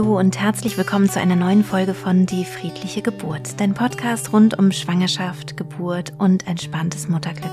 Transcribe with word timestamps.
Hallo 0.00 0.18
und 0.18 0.40
herzlich 0.40 0.78
willkommen 0.78 1.10
zu 1.10 1.20
einer 1.20 1.36
neuen 1.36 1.62
Folge 1.62 1.92
von 1.92 2.24
Die 2.24 2.46
friedliche 2.46 3.02
Geburt, 3.02 3.60
dein 3.60 3.74
Podcast 3.74 4.32
rund 4.32 4.58
um 4.58 4.72
Schwangerschaft, 4.72 5.58
Geburt 5.58 6.14
und 6.16 6.46
entspanntes 6.46 7.06
Mutterglück. 7.06 7.52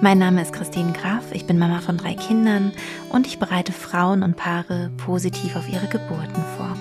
Mein 0.00 0.16
Name 0.16 0.40
ist 0.40 0.54
Christine 0.54 0.94
Graf, 0.94 1.24
ich 1.32 1.44
bin 1.44 1.58
Mama 1.58 1.80
von 1.80 1.98
drei 1.98 2.14
Kindern 2.14 2.72
und 3.10 3.26
ich 3.26 3.38
bereite 3.38 3.72
Frauen 3.72 4.22
und 4.22 4.34
Paare 4.34 4.90
positiv 4.96 5.56
auf 5.56 5.68
ihre 5.68 5.88
Geburten 5.88 6.42
vor. 6.56 6.74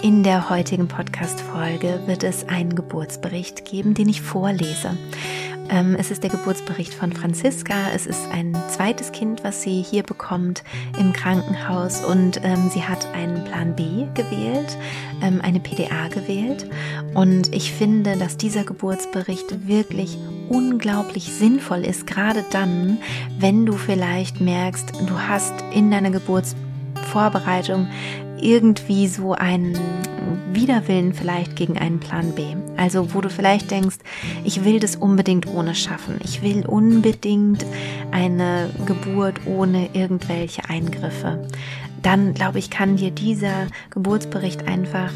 In 0.00 0.22
der 0.22 0.48
heutigen 0.48 0.86
Podcast-Folge 0.86 2.02
wird 2.06 2.22
es 2.22 2.48
einen 2.48 2.76
Geburtsbericht 2.76 3.64
geben, 3.64 3.94
den 3.94 4.08
ich 4.08 4.22
vorlese. 4.22 4.96
Ähm, 5.70 5.96
es 5.98 6.10
ist 6.10 6.22
der 6.22 6.30
Geburtsbericht 6.30 6.92
von 6.92 7.12
Franziska. 7.12 7.74
Es 7.94 8.06
ist 8.06 8.20
ein 8.32 8.56
zweites 8.68 9.12
Kind, 9.12 9.44
was 9.44 9.62
sie 9.62 9.82
hier 9.82 10.02
bekommt 10.02 10.64
im 10.98 11.12
Krankenhaus 11.12 12.04
und 12.04 12.40
ähm, 12.42 12.70
sie 12.72 12.82
hat 12.82 13.06
einen 13.14 13.44
Plan 13.44 13.76
B 13.76 14.06
gewählt, 14.14 14.76
ähm, 15.22 15.40
eine 15.42 15.60
PDA 15.60 16.08
gewählt. 16.08 16.68
Und 17.14 17.54
ich 17.54 17.72
finde, 17.72 18.16
dass 18.16 18.36
dieser 18.36 18.64
Geburtsbericht 18.64 19.68
wirklich 19.68 20.18
unglaublich 20.48 21.32
sinnvoll 21.32 21.84
ist, 21.84 22.06
gerade 22.06 22.44
dann, 22.50 22.98
wenn 23.38 23.64
du 23.64 23.74
vielleicht 23.74 24.40
merkst, 24.40 24.92
du 25.06 25.18
hast 25.20 25.54
in 25.72 25.90
deiner 25.90 26.10
Geburtsvorbereitung 26.10 27.86
irgendwie 28.40 29.06
so 29.06 29.34
einen 29.34 29.78
Widerwillen 30.52 31.14
vielleicht 31.14 31.54
gegen 31.54 31.78
einen 31.78 32.00
Plan 32.00 32.32
B. 32.32 32.42
Also 32.80 33.12
wo 33.12 33.20
du 33.20 33.28
vielleicht 33.28 33.70
denkst, 33.70 33.98
ich 34.42 34.64
will 34.64 34.80
das 34.80 34.96
unbedingt 34.96 35.46
ohne 35.46 35.74
schaffen. 35.74 36.18
Ich 36.24 36.40
will 36.42 36.64
unbedingt 36.66 37.66
eine 38.10 38.70
Geburt 38.86 39.46
ohne 39.46 39.90
irgendwelche 39.92 40.64
Eingriffe. 40.66 41.46
Dann 42.02 42.32
glaube 42.32 42.58
ich, 42.58 42.70
kann 42.70 42.96
dir 42.96 43.10
dieser 43.10 43.66
Geburtsbericht 43.90 44.66
einfach 44.66 45.12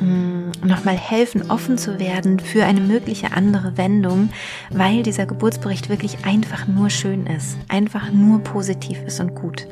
mh, 0.00 0.41
mm, 0.62 0.66
nochmal 0.66 0.96
helfen, 0.96 1.50
offen 1.50 1.78
zu 1.78 1.98
werden 1.98 2.40
für 2.40 2.64
eine 2.64 2.80
mögliche 2.80 3.32
andere 3.32 3.76
Wendung, 3.76 4.30
weil 4.70 5.02
dieser 5.02 5.26
Geburtsbericht 5.26 5.88
wirklich 5.88 6.24
einfach 6.24 6.66
nur 6.66 6.90
schön 6.90 7.26
ist, 7.26 7.56
einfach 7.68 8.12
nur 8.12 8.40
positiv 8.40 8.98
ist 9.06 9.20
und 9.20 9.34
gut. 9.34 9.66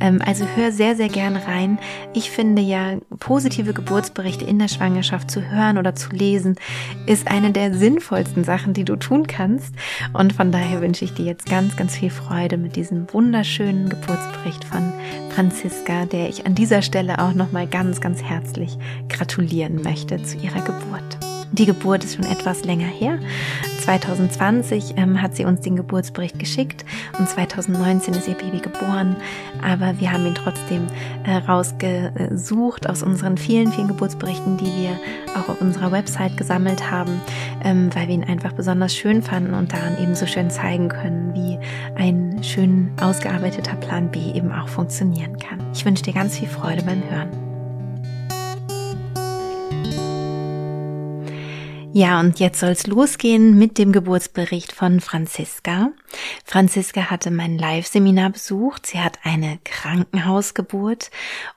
Ähm, 0.00 0.20
also 0.24 0.46
hör 0.54 0.72
sehr, 0.72 0.96
sehr 0.96 1.08
gerne 1.08 1.46
rein. 1.46 1.78
Ich 2.14 2.30
finde 2.30 2.62
ja, 2.62 2.96
positive 3.18 3.72
Geburtsberichte 3.72 4.44
in 4.44 4.58
der 4.58 4.68
Schwangerschaft 4.68 5.30
zu 5.30 5.42
hören 5.50 5.78
oder 5.78 5.94
zu 5.94 6.10
lesen, 6.10 6.56
ist 7.06 7.28
eine 7.28 7.50
der 7.52 7.74
sinnvollsten 7.74 8.44
Sachen, 8.44 8.74
die 8.74 8.84
du 8.84 8.96
tun 8.96 9.26
kannst. 9.26 9.74
Und 10.12 10.32
von 10.32 10.52
daher 10.52 10.80
wünsche 10.80 11.04
ich 11.04 11.14
dir 11.14 11.26
jetzt 11.26 11.46
ganz, 11.46 11.76
ganz 11.76 11.96
viel 11.96 12.10
Freude 12.10 12.56
mit 12.56 12.76
diesem 12.76 13.12
wunderschönen 13.12 13.88
Geburtsbericht 13.88 14.64
von 14.64 14.92
Franziska, 15.30 16.04
der 16.06 16.28
ich 16.28 16.46
an 16.46 16.54
dieser 16.54 16.82
Stelle 16.82 17.18
auch 17.18 17.34
nochmal 17.34 17.66
ganz, 17.66 18.00
ganz 18.00 18.22
herzlich 18.22 18.76
gratulieren 19.08 19.82
möchte 19.82 20.21
zu 20.24 20.36
ihrer 20.38 20.60
Geburt. 20.60 21.18
Die 21.52 21.66
Geburt 21.66 22.02
ist 22.02 22.16
schon 22.16 22.24
etwas 22.24 22.64
länger 22.64 22.86
her. 22.86 23.18
2020 23.82 24.94
ähm, 24.96 25.20
hat 25.20 25.36
sie 25.36 25.44
uns 25.44 25.60
den 25.60 25.76
Geburtsbericht 25.76 26.38
geschickt 26.38 26.82
und 27.18 27.28
2019 27.28 28.14
ist 28.14 28.26
ihr 28.26 28.34
Baby 28.34 28.60
geboren. 28.60 29.16
Aber 29.62 30.00
wir 30.00 30.12
haben 30.12 30.26
ihn 30.26 30.34
trotzdem 30.34 30.86
äh, 31.24 31.36
rausgesucht 31.36 32.88
aus 32.88 33.02
unseren 33.02 33.36
vielen, 33.36 33.70
vielen 33.70 33.88
Geburtsberichten, 33.88 34.56
die 34.56 34.64
wir 34.64 34.98
auch 35.36 35.50
auf 35.50 35.60
unserer 35.60 35.92
Website 35.92 36.38
gesammelt 36.38 36.90
haben, 36.90 37.20
ähm, 37.62 37.90
weil 37.94 38.08
wir 38.08 38.14
ihn 38.14 38.24
einfach 38.24 38.52
besonders 38.52 38.96
schön 38.96 39.20
fanden 39.20 39.52
und 39.52 39.74
daran 39.74 40.02
eben 40.02 40.14
so 40.14 40.24
schön 40.24 40.48
zeigen 40.48 40.88
können, 40.88 41.34
wie 41.34 41.58
ein 41.96 42.42
schön 42.42 42.92
ausgearbeiteter 42.98 43.76
Plan 43.76 44.10
B 44.10 44.32
eben 44.32 44.52
auch 44.52 44.68
funktionieren 44.68 45.36
kann. 45.36 45.58
Ich 45.74 45.84
wünsche 45.84 46.02
dir 46.02 46.14
ganz 46.14 46.38
viel 46.38 46.48
Freude 46.48 46.82
beim 46.82 47.02
Hören. 47.10 47.51
Ja, 51.94 52.20
und 52.20 52.40
jetzt 52.40 52.60
soll's 52.60 52.86
losgehen 52.86 53.58
mit 53.58 53.76
dem 53.76 53.92
Geburtsbericht 53.92 54.72
von 54.72 55.00
Franziska. 55.00 55.90
Franziska 56.42 57.10
hatte 57.10 57.30
mein 57.30 57.58
Live-Seminar 57.58 58.30
besucht. 58.30 58.86
Sie 58.86 58.98
hat 58.98 59.18
eine 59.24 59.58
Krankenhausgeburt 59.64 61.10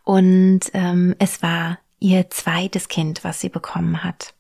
und 0.03 0.59
ähm, 0.73 1.15
es 1.19 1.41
war 1.41 1.79
ihr 1.99 2.29
zweites 2.31 2.89
Kind, 2.89 3.23
was 3.23 3.39
sie 3.39 3.47
bekommen 3.47 4.03
hat. 4.03 4.33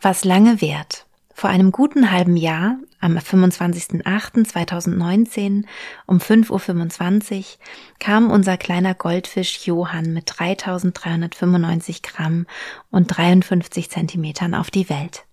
Was 0.00 0.24
lange 0.24 0.60
währt. 0.60 1.07
Vor 1.38 1.50
einem 1.50 1.70
guten 1.70 2.10
halben 2.10 2.36
Jahr, 2.36 2.78
am 2.98 3.16
25.08.2019 3.16 5.66
um 6.04 6.18
5.25 6.18 7.36
Uhr, 7.36 7.44
kam 8.00 8.32
unser 8.32 8.56
kleiner 8.56 8.96
Goldfisch 8.96 9.64
Johann 9.64 10.12
mit 10.12 10.32
3395 10.36 12.02
Gramm 12.02 12.48
und 12.90 13.16
53 13.16 13.88
Zentimetern 13.88 14.56
auf 14.56 14.72
die 14.72 14.90
Welt. 14.90 15.26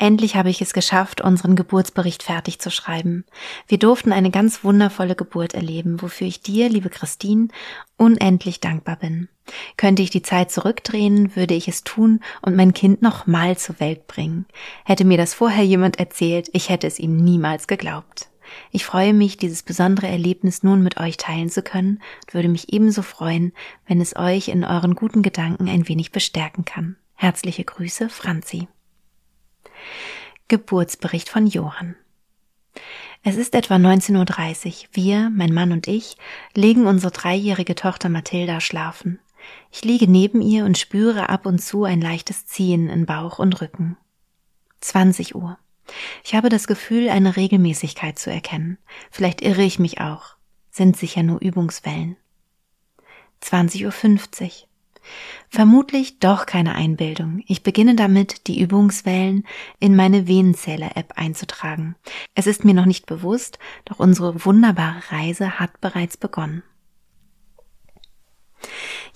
Endlich 0.00 0.34
habe 0.34 0.48
ich 0.48 0.62
es 0.62 0.72
geschafft, 0.72 1.20
unseren 1.20 1.56
Geburtsbericht 1.56 2.22
fertig 2.22 2.58
zu 2.58 2.70
schreiben. 2.70 3.26
Wir 3.68 3.78
durften 3.78 4.12
eine 4.12 4.30
ganz 4.30 4.64
wundervolle 4.64 5.14
Geburt 5.14 5.52
erleben, 5.52 6.00
wofür 6.00 6.26
ich 6.26 6.40
dir, 6.40 6.70
liebe 6.70 6.88
Christine, 6.88 7.48
unendlich 7.98 8.60
dankbar 8.60 8.96
bin. 8.96 9.28
Könnte 9.76 10.00
ich 10.00 10.08
die 10.08 10.22
Zeit 10.22 10.50
zurückdrehen, 10.50 11.36
würde 11.36 11.52
ich 11.52 11.68
es 11.68 11.84
tun 11.84 12.20
und 12.40 12.56
mein 12.56 12.72
Kind 12.72 13.02
noch 13.02 13.26
mal 13.26 13.58
zur 13.58 13.78
Welt 13.78 14.06
bringen. 14.06 14.46
Hätte 14.86 15.04
mir 15.04 15.18
das 15.18 15.34
vorher 15.34 15.64
jemand 15.64 15.98
erzählt, 15.98 16.48
ich 16.54 16.70
hätte 16.70 16.86
es 16.86 16.98
ihm 16.98 17.22
niemals 17.22 17.66
geglaubt. 17.66 18.30
Ich 18.70 18.86
freue 18.86 19.12
mich, 19.12 19.36
dieses 19.36 19.62
besondere 19.62 20.08
Erlebnis 20.08 20.62
nun 20.62 20.82
mit 20.82 20.98
euch 20.98 21.18
teilen 21.18 21.50
zu 21.50 21.60
können 21.60 22.00
und 22.24 22.32
würde 22.32 22.48
mich 22.48 22.72
ebenso 22.72 23.02
freuen, 23.02 23.52
wenn 23.86 24.00
es 24.00 24.16
euch 24.16 24.48
in 24.48 24.64
euren 24.64 24.94
guten 24.94 25.20
Gedanken 25.20 25.68
ein 25.68 25.88
wenig 25.88 26.10
bestärken 26.10 26.64
kann. 26.64 26.96
Herzliche 27.16 27.64
Grüße, 27.64 28.08
Franzi. 28.08 28.66
Geburtsbericht 30.48 31.28
von 31.28 31.46
Johann. 31.46 31.96
Es 33.22 33.36
ist 33.36 33.54
etwa 33.54 33.74
19.30 33.76 34.66
Uhr. 34.66 34.88
Wir, 34.92 35.30
mein 35.30 35.52
Mann 35.52 35.72
und 35.72 35.86
ich, 35.86 36.16
legen 36.54 36.86
unsere 36.86 37.12
dreijährige 37.12 37.74
Tochter 37.74 38.08
Mathilda 38.08 38.60
schlafen. 38.60 39.18
Ich 39.70 39.84
liege 39.84 40.10
neben 40.10 40.40
ihr 40.40 40.64
und 40.64 40.78
spüre 40.78 41.28
ab 41.28 41.46
und 41.46 41.60
zu 41.60 41.84
ein 41.84 42.00
leichtes 42.00 42.46
Ziehen 42.46 42.88
in 42.88 43.06
Bauch 43.06 43.38
und 43.38 43.60
Rücken. 43.60 43.96
20 44.80 45.34
Uhr. 45.34 45.58
Ich 46.24 46.34
habe 46.34 46.48
das 46.48 46.66
Gefühl, 46.66 47.10
eine 47.10 47.36
Regelmäßigkeit 47.36 48.18
zu 48.18 48.30
erkennen. 48.30 48.78
Vielleicht 49.10 49.42
irre 49.42 49.62
ich 49.62 49.78
mich 49.78 50.00
auch. 50.00 50.36
Sind 50.70 50.96
sicher 50.96 51.22
nur 51.22 51.40
Übungswellen. 51.40 52.16
20.50 53.42 54.44
Uhr. 54.44 54.68
Vermutlich 55.48 56.18
doch 56.20 56.46
keine 56.46 56.74
Einbildung. 56.74 57.42
Ich 57.46 57.62
beginne 57.62 57.94
damit, 57.94 58.46
die 58.46 58.60
Übungswellen 58.60 59.46
in 59.78 59.96
meine 59.96 60.28
Venenzähler-App 60.28 61.14
einzutragen. 61.16 61.96
Es 62.34 62.46
ist 62.46 62.64
mir 62.64 62.74
noch 62.74 62.86
nicht 62.86 63.06
bewusst, 63.06 63.58
doch 63.84 63.98
unsere 63.98 64.44
wunderbare 64.44 65.02
Reise 65.10 65.58
hat 65.58 65.80
bereits 65.80 66.16
begonnen. 66.16 66.62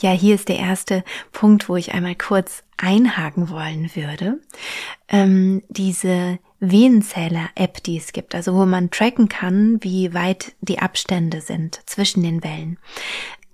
Ja, 0.01 0.11
hier 0.11 0.35
ist 0.35 0.49
der 0.49 0.59
erste 0.59 1.05
Punkt, 1.33 1.69
wo 1.69 1.77
ich 1.77 1.93
einmal 1.93 2.15
kurz 2.15 2.65
einhaken 2.77 3.51
wollen 3.51 3.91
würde. 3.95 4.41
Ähm, 5.09 5.63
diese 5.69 6.39
Venenzähler-App, 6.61 7.83
die 7.83 7.99
es 7.99 8.13
gibt, 8.13 8.35
also 8.35 8.55
wo 8.55 8.65
man 8.65 8.91
tracken 8.91 9.29
kann, 9.29 9.79
wie 9.83 10.15
weit 10.15 10.55
die 10.61 10.79
Abstände 10.79 11.41
sind 11.41 11.81
zwischen 11.87 12.23
den 12.23 12.43
Wellen 12.43 12.79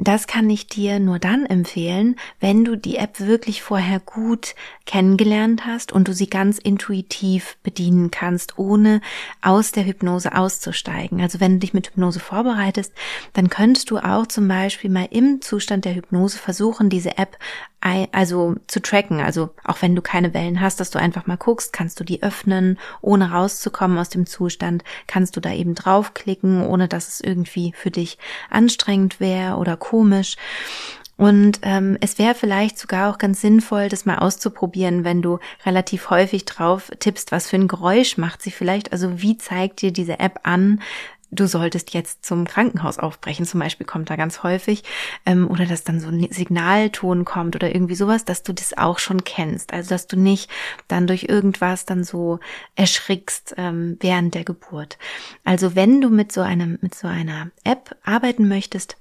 das 0.01 0.27
kann 0.27 0.49
ich 0.49 0.67
dir 0.67 0.99
nur 0.99 1.19
dann 1.19 1.45
empfehlen, 1.45 2.17
wenn 2.41 2.65
du 2.65 2.75
die 2.75 2.97
App 2.97 3.21
wirklich 3.21 3.63
vorher 3.63 4.01
gut 4.01 4.55
kennengelernt 4.87 5.67
hast 5.67 5.93
und 5.93 6.09
du 6.09 6.15
sie 6.15 6.29
ganz 6.29 6.59
intuitiv 6.59 7.59
bedienen 7.63 8.11
kannst, 8.11 8.59
ohne 8.59 9.03
aus 9.43 9.73
der 9.73 9.85
Hypnose 9.85 10.35
auszusteigen. 10.35 11.21
Also 11.21 11.39
wenn 11.39 11.55
du 11.55 11.59
dich 11.59 11.75
mit 11.75 11.89
Hypnose 11.89 12.19
vorbereitest, 12.19 12.93
dann 13.35 13.51
könntest 13.51 13.91
du 13.91 13.99
auch 13.99 14.27
zum 14.27 14.49
Beispiel 14.49 14.91
mal 14.91 15.09
im 15.11 15.43
Zustand 15.43 15.85
der 15.85 15.95
Hypnose 15.95 16.39
versuchen, 16.39 16.89
diese 16.89 17.19
App 17.19 17.37
also 17.81 18.57
zu 18.67 18.81
tracken. 18.81 19.21
Also 19.21 19.51
auch 19.65 19.81
wenn 19.81 19.97
du 19.97 20.03
keine 20.03 20.35
Wellen 20.35 20.61
hast, 20.61 20.81
dass 20.81 20.91
du 20.91 20.99
einfach 20.99 21.27
mal 21.27 21.37
guckst, 21.37 21.73
kannst 21.73 21.99
du 21.99 22.05
die 22.05 22.23
öffnen, 22.23 22.79
ohne 23.01 23.33
rauszukommen 23.33 23.99
aus 23.99 24.11
dem 24.11 24.27
Zustand, 24.27 24.85
kannst 25.07 25.37
du 25.37 25.41
da 25.41 25.53
eben 25.53 25.75
draufklicken, 25.75 26.67
ohne 26.67 26.89
dass 26.89 27.09
es 27.09 27.21
irgendwie 27.21 27.73
für 27.75 27.91
dich 27.91 28.19
anstrengend 28.51 29.21
wäre 29.21 29.57
oder 29.57 29.77
komisch. 29.77 30.37
Und 31.17 31.61
ähm, 31.63 31.99
es 32.01 32.19
wäre 32.19 32.35
vielleicht 32.35 32.79
sogar 32.79 33.13
auch 33.13 33.19
ganz 33.19 33.43
sinnvoll, 33.43 33.91
das 33.91 34.07
mal 34.07 34.19
auszuprobieren, 34.19 35.05
wenn 35.05 35.21
du 35.21 35.39
relativ 35.67 36.09
häufig 36.09 36.47
drauf 36.47 36.91
tippst, 36.99 37.31
was 37.31 37.47
für 37.47 37.57
ein 37.57 37.69
Geräusch 37.69 38.17
macht 38.17 38.41
sie 38.41 38.51
vielleicht. 38.51 38.93
Also 38.93 39.21
wie 39.21 39.37
zeigt 39.37 39.83
dir 39.83 39.93
diese 39.93 40.19
App 40.19 40.41
an, 40.45 40.81
du 41.31 41.47
solltest 41.47 41.95
jetzt 41.95 42.25
zum 42.25 42.47
Krankenhaus 42.47 42.99
aufbrechen, 42.99 43.47
zum 43.47 43.61
Beispiel 43.61 43.87
kommt 43.87 44.11
da 44.11 44.17
ganz 44.17 44.43
häufig, 44.43 44.83
ähm, 45.27 45.49
oder 45.49 45.67
dass 45.67 45.85
dann 45.85 46.01
so 46.01 46.09
ein 46.09 46.27
Signalton 46.31 47.25
kommt 47.25 47.57
oder 47.57 47.75
irgendwie 47.75 47.95
sowas, 47.95 48.25
dass 48.25 48.43
du 48.43 48.53
das 48.53 48.77
auch 48.77 48.99
schon 48.99 49.25
kennst. 49.25 49.73
Also 49.73 49.91
dass 49.91 50.07
du 50.07 50.17
nicht 50.17 50.51
dann 50.89 51.07
durch 51.07 51.25
irgendwas 51.25 51.85
dann 51.87 52.05
so 52.05 52.41
erschrickst 52.75 53.55
ähm, 53.57 53.97
während 54.01 54.35
der 54.35 54.45
Geburt. 54.45 54.99
Also 55.45 55.75
wenn 55.75 56.01
du 56.01 56.11
mit 56.11 56.33
so 56.33 56.41
einem, 56.41 56.79
mit 56.81 56.95
so 56.95 57.07
einer 57.09 57.51
App 57.65 57.97
arbeiten 58.05 58.49
möchtest, 58.49 58.97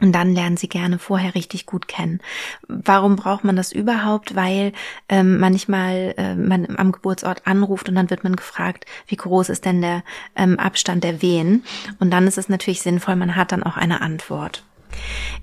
Und 0.00 0.12
dann 0.12 0.34
lernen 0.34 0.56
sie 0.56 0.68
gerne 0.68 0.98
vorher 0.98 1.34
richtig 1.34 1.64
gut 1.64 1.88
kennen. 1.88 2.20
Warum 2.68 3.16
braucht 3.16 3.44
man 3.44 3.56
das 3.56 3.72
überhaupt? 3.72 4.34
Weil 4.36 4.72
ähm, 5.08 5.38
manchmal 5.38 6.14
äh, 6.18 6.34
man 6.34 6.76
am 6.76 6.92
Geburtsort 6.92 7.46
anruft 7.46 7.88
und 7.88 7.94
dann 7.94 8.10
wird 8.10 8.22
man 8.22 8.36
gefragt, 8.36 8.84
wie 9.06 9.16
groß 9.16 9.48
ist 9.48 9.64
denn 9.64 9.80
der 9.80 10.02
ähm, 10.36 10.58
Abstand 10.58 11.02
der 11.02 11.22
Wehen? 11.22 11.64
Und 11.98 12.10
dann 12.10 12.26
ist 12.26 12.36
es 12.36 12.48
natürlich 12.48 12.82
sinnvoll, 12.82 13.16
man 13.16 13.36
hat 13.36 13.52
dann 13.52 13.62
auch 13.62 13.78
eine 13.78 14.02
Antwort. 14.02 14.62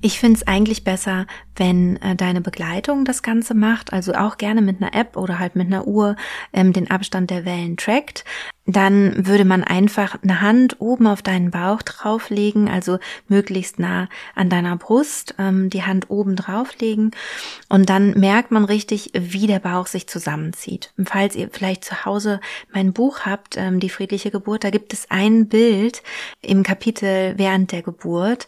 Ich 0.02 0.20
finde 0.20 0.38
es 0.38 0.48
eigentlich 0.48 0.84
besser, 0.84 1.26
wenn 1.56 1.98
äh, 1.98 2.16
deine 2.16 2.42
Begleitung 2.42 3.06
das 3.06 3.24
Ganze 3.24 3.54
macht, 3.54 3.94
also 3.94 4.14
auch 4.14 4.38
gerne 4.38 4.62
mit 4.62 4.82
einer 4.82 4.94
App 4.96 5.16
oder 5.18 5.40
halt 5.40 5.56
mit 5.56 5.68
einer 5.68 5.88
Uhr 5.88 6.16
ähm, 6.52 6.74
den 6.74 6.90
Abstand 6.90 7.30
der 7.30 7.46
Wellen 7.46 7.78
trackt 7.78 8.26
dann 8.65 9.27
würde 9.27 9.44
man 9.44 9.63
einfach 9.63 10.18
eine 10.24 10.42
Hand 10.42 10.80
oben 10.80 11.07
auf 11.07 11.21
deinen 11.21 11.51
Bauch 11.51 11.81
drauflegen, 11.81 12.69
also 12.69 12.98
möglichst 13.27 13.77
nah 13.77 14.07
an 14.36 14.50
deiner 14.50 14.77
Brust, 14.77 15.36
ähm, 15.38 15.69
die 15.69 15.83
Hand 15.83 16.10
oben 16.10 16.36
drauflegen 16.36 17.12
und 17.68 17.89
dann 17.89 18.18
merkt 18.18 18.51
man 18.51 18.63
richtig, 18.63 19.12
wie 19.13 19.48
der 19.48 19.60
Bauch 19.60 19.88
sich 19.88 20.07
zusammenzieht. 20.07 20.94
Und 20.98 21.10
falls 21.10 21.36
ihr 21.36 21.50
vielleicht 21.51 21.83
zu 21.83 22.06
Hause 22.06 22.39
mein 22.74 22.94
Buch 22.94 23.21
habt, 23.21 23.57
ähm, 23.57 23.80
die 23.80 23.89
friedliche 23.89 24.31
Geburt, 24.31 24.63
da 24.63 24.69
gibt 24.69 24.94
es 24.94 25.09
ein 25.09 25.48
Bild 25.48 26.01
im 26.42 26.63
Kapitel 26.63 27.33
während 27.38 27.71
der 27.74 27.81
Geburt, 27.81 28.48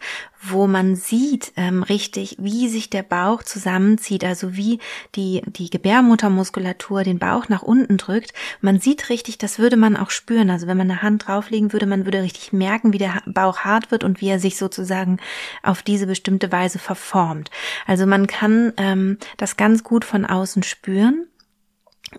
wo 0.50 0.68
man 0.68 0.95
sieht 0.95 1.53
ähm, 1.56 1.83
richtig, 1.83 2.38
wie 2.39 2.68
sich 2.69 2.89
der 2.89 3.03
Bauch 3.03 3.44
zusammenzieht, 3.44 4.23
also 4.23 4.56
wie 4.56 4.79
die, 5.15 5.41
die 5.45 5.69
Gebärmuttermuskulatur 5.69 7.03
den 7.03 7.19
Bauch 7.19 7.50
nach 7.50 7.63
unten 7.63 7.97
drückt. 7.97 8.33
Man 8.61 8.79
sieht 8.79 9.09
richtig, 9.09 9.38
das 9.38 9.59
würde 9.59 9.77
man 9.77 9.97
spüren. 10.12 10.50
Also 10.50 10.68
wenn 10.68 10.78
man 10.78 10.90
eine 10.90 11.02
Hand 11.02 11.28
drauflegen 11.28 11.74
würde, 11.74 11.86
man 11.86 12.06
würde 12.06 12.22
richtig 12.22 12.54
merken, 12.54 12.94
wie 12.94 12.98
der 12.98 13.22
Bauch 13.25 13.60
hart 13.60 13.92
wird 13.92 14.04
und 14.04 14.22
wie 14.22 14.30
er 14.30 14.40
sich 14.40 14.57
sozusagen 14.57 15.19
auf 15.63 15.84
diese 15.84 16.07
bestimmte 16.07 16.52
Weise 16.52 16.80
verformt. 16.80 17.52
Also 17.86 18.06
man 18.06 18.28
kann 18.28 18.74
ähm, 18.78 19.18
das 19.38 19.57
ganz 19.57 19.84
gut 19.84 20.06
von 20.06 20.25
außen 20.25 20.63
spüren. 20.63 21.28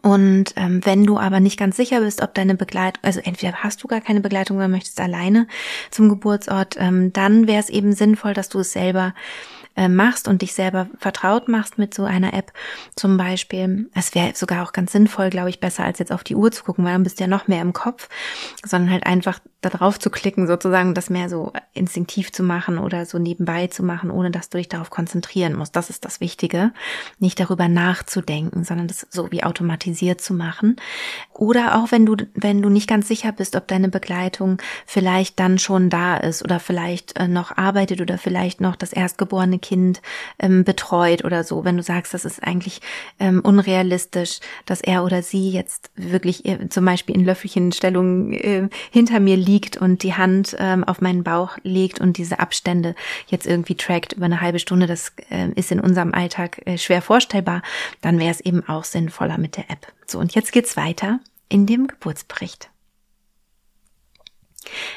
Und 0.03 0.53
ähm, 0.57 0.85
wenn 0.85 1.05
du 1.05 1.19
aber 1.19 1.41
nicht 1.41 1.59
ganz 1.59 1.77
sicher 1.77 2.01
bist, 2.01 2.21
ob 2.23 2.35
deine 2.35 2.55
Begleitung, 2.55 3.03
also 3.03 3.21
entweder 3.21 3.55
hast 3.63 3.83
du 3.83 3.89
gar 3.89 4.01
keine 4.01 4.21
Begleitung 4.21 4.57
oder 4.57 4.69
möchtest 4.69 5.01
alleine 5.01 5.47
zum 5.91 6.09
Geburtsort, 6.09 6.77
ähm, 6.79 7.13
dann 7.13 7.47
wäre 7.47 7.61
es 7.61 7.71
eben 7.71 7.93
sinnvoll, 7.93 8.35
dass 8.35 8.49
du 8.49 8.59
es 8.59 8.73
selber 8.73 9.15
äh, 9.77 9.89
machst 9.89 10.29
und 10.29 10.43
dich 10.43 10.55
selber 10.55 10.89
vertraut 10.99 11.49
machst 11.49 11.79
mit 11.79 11.95
so 11.95 12.05
einer 12.05 12.35
App 12.35 12.53
zum 12.95 13.17
Beispiel. 13.17 13.89
Es 13.95 14.15
wäre 14.15 14.33
sogar 14.35 14.67
auch 14.67 14.73
ganz 14.73 14.93
sinnvoll, 14.93 15.31
glaube 15.31 15.51
ich, 15.51 15.61
besser 15.61 15.85
als 15.85 15.99
jetzt 15.99 16.13
auf 16.13 16.25
die 16.25 16.35
Uhr 16.35 16.51
zu 16.51 16.65
gucken, 16.65 16.85
weil 16.85 16.93
dann 16.93 17.03
bist 17.03 17.19
du 17.19 17.25
ja 17.25 17.29
noch 17.29 17.49
mehr 17.49 17.63
im 17.63 17.73
Kopf, 17.73 18.09
sondern 18.65 18.91
halt 18.91 19.07
einfach 19.07 19.39
da 19.61 19.71
drauf 19.71 19.99
zu 19.99 20.11
klicken, 20.11 20.47
sozusagen 20.47 20.95
das 20.95 21.11
mehr 21.11 21.29
so 21.29 21.53
instinktiv 21.73 22.33
zu 22.33 22.43
machen 22.43 22.79
oder 22.79 23.05
so 23.05 23.19
nebenbei 23.19 23.67
zu 23.67 23.83
machen, 23.83 24.11
ohne 24.11 24.31
dass 24.31 24.49
du 24.49 24.59
dich 24.59 24.69
darauf 24.69 24.91
konzentrieren 24.91 25.55
musst. 25.55 25.77
Das 25.77 25.91
ist 25.91 26.05
das 26.05 26.21
Wichtige. 26.21 26.73
Nicht 27.19 27.41
darüber 27.41 27.69
nachzudenken, 27.69 28.65
sondern 28.65 28.89
das 28.89 29.07
so 29.11 29.31
wie 29.33 29.45
automatisiert 29.45 30.21
zu 30.21 30.35
machen. 30.35 30.77
Oder 31.33 31.77
auch 31.77 31.91
wenn 31.91 32.07
du, 32.07 32.17
wenn 32.35 32.63
du 32.63 32.69
nicht 32.69 32.89
ganz 32.89 33.09
sicher 33.09 33.33
bist, 33.33 33.57
ob 33.57 33.67
deine 33.69 33.89
Begleitung 33.89 34.59
vielleicht 34.87 35.39
dann 35.41 35.59
schon 35.59 35.91
da 35.91 36.17
ist 36.17 36.45
oder 36.45 36.61
vielleicht 36.61 37.19
äh, 37.19 37.29
noch 37.29 37.57
arbeitet 37.57 38.01
oder 38.01 38.19
vielleicht 38.19 38.61
noch 38.61 38.77
das 38.77 38.93
erstgeborene 38.93 39.59
Kind 39.67 40.01
ähm, 40.39 40.63
betreut 40.63 41.25
oder 41.25 41.43
so. 41.43 41.65
Wenn 41.65 41.77
du 41.77 41.83
sagst, 41.83 42.15
das 42.15 42.25
ist 42.25 42.43
eigentlich 42.43 42.81
ähm, 43.19 43.41
unrealistisch, 43.41 44.39
dass 44.65 44.81
er 44.81 45.03
oder 45.03 45.23
sie 45.23 45.51
jetzt 45.51 45.91
wirklich 45.97 46.45
äh, 46.45 46.69
zum 46.69 46.85
Beispiel 46.85 47.17
in 47.17 47.25
Löffelchenstellung 47.25 48.33
äh, 48.33 48.69
hinter 48.93 49.19
mir 49.19 49.37
liegt 49.37 49.77
und 49.77 50.05
die 50.05 50.15
Hand 50.15 50.57
ähm, 50.61 50.85
auf 50.85 51.01
meinen 51.01 51.25
Bauch 51.25 51.59
legt 51.65 52.01
und 52.01 52.17
diese 52.17 52.39
Abstände 52.39 52.95
jetzt 53.27 53.47
irgendwie 53.47 53.75
trackt 53.75 54.13
über 54.13 54.27
eine 54.27 54.41
halbe 54.41 54.61
Stunde, 54.61 54.87
das 54.87 55.13
äh, 55.31 55.49
ist 55.57 55.73
in 55.73 55.81
unserem 55.81 56.15
Alltag 56.15 56.61
äh, 56.65 56.79
schwer 56.79 57.03
vorstellbar, 57.03 57.63
dann 58.03 58.21
wäre 58.21 58.31
es 58.31 58.41
eben 58.41 58.67
auch 58.69 58.85
sinnvoller 58.85 59.39
mit 59.39 59.57
der 59.57 59.69
App. 59.71 59.93
So, 60.07 60.21
und 60.21 60.35
jetzt 60.37 60.53
geht's 60.53 60.77
weiter 60.77 61.19
in 61.49 61.67
dem 61.67 61.89
Geburtsbericht. 61.89 62.71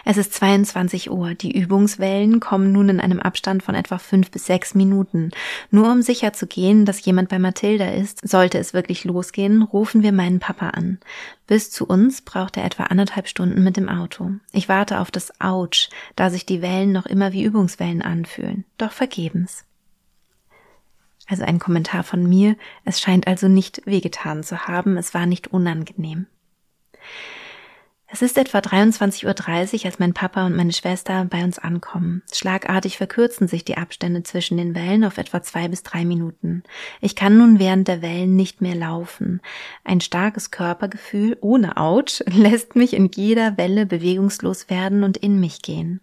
Es 0.06 0.18
ist 0.18 0.34
22 0.34 1.12
Uhr. 1.12 1.34
Die 1.36 1.58
Übungswellen 1.58 2.40
kommen 2.40 2.72
nun 2.72 2.90
in 2.90 3.00
einem 3.00 3.20
Abstand 3.20 3.64
von 3.64 3.76
etwa 3.76 3.98
fünf 3.98 4.32
bis 4.32 4.46
sechs 4.46 4.76
Minuten. 4.76 5.32
Nur 5.72 5.92
um 5.92 6.02
sicher 6.02 6.34
zu 6.34 6.48
gehen, 6.48 6.86
dass 6.86 7.04
jemand 7.04 7.30
bei 7.30 7.40
Mathilda 7.40 7.90
ist, 7.90 8.28
sollte 8.28 8.58
es 8.58 8.74
wirklich 8.74 9.04
losgehen, 9.04 9.62
rufen 9.62 10.04
wir 10.04 10.12
meinen 10.12 10.40
Papa 10.40 10.70
an. 10.70 11.00
Bis 11.48 11.72
zu 11.72 11.86
uns 11.88 12.22
braucht 12.22 12.58
er 12.58 12.66
etwa 12.66 12.84
anderthalb 12.84 13.28
Stunden 13.28 13.64
mit 13.64 13.78
dem 13.78 13.90
Auto. 13.90 14.32
Ich 14.52 14.70
warte 14.70 15.00
auf 15.00 15.12
das 15.12 15.32
Ouch, 15.40 15.90
da 16.16 16.30
sich 16.30 16.46
die 16.46 16.62
Wellen 16.62 16.92
noch 16.92 17.06
immer 17.06 17.34
wie 17.34 17.44
Übungswellen 17.44 18.02
anfühlen. 18.02 18.66
Doch 18.78 18.92
vergebens. 18.92 19.66
Also 21.28 21.44
ein 21.44 21.60
Kommentar 21.60 22.04
von 22.04 22.28
mir. 22.28 22.56
Es 22.86 23.00
scheint 23.00 23.28
also 23.28 23.48
nicht 23.48 23.86
wehgetan 23.86 24.44
zu 24.44 24.68
haben. 24.68 24.98
Es 24.98 25.14
war 25.14 25.28
nicht 25.28 25.48
unangenehm. 25.48 26.26
Es 28.12 28.24
ist 28.24 28.40
etwa 28.40 28.58
23.30 28.58 29.26
Uhr, 29.82 29.86
als 29.86 30.00
mein 30.00 30.16
Papa 30.16 30.44
und 30.48 30.56
meine 30.56 30.74
Schwester 30.74 31.26
bei 31.30 31.44
uns 31.44 31.60
ankommen. 31.60 32.24
Schlagartig 32.34 32.98
verkürzen 32.98 33.48
sich 33.48 33.64
die 33.64 33.78
Abstände 33.78 34.24
zwischen 34.24 34.58
den 34.58 34.74
Wellen 34.74 35.04
auf 35.04 35.20
etwa 35.20 35.44
zwei 35.44 35.68
bis 35.68 35.84
drei 35.84 36.06
Minuten. 36.06 36.64
Ich 37.02 37.16
kann 37.16 37.38
nun 37.38 37.60
während 37.60 37.88
der 37.88 38.02
Wellen 38.02 38.36
nicht 38.36 38.62
mehr 38.62 38.74
laufen. 38.74 39.42
Ein 39.84 40.02
starkes 40.02 40.50
Körpergefühl 40.50 41.38
ohne 41.42 41.78
Autsch 41.78 42.24
lässt 42.26 42.76
mich 42.76 42.94
in 42.94 43.12
jeder 43.14 43.58
Welle 43.58 43.86
bewegungslos 43.86 44.72
werden 44.72 45.04
und 45.04 45.16
in 45.16 45.40
mich 45.40 45.62
gehen. 45.62 46.02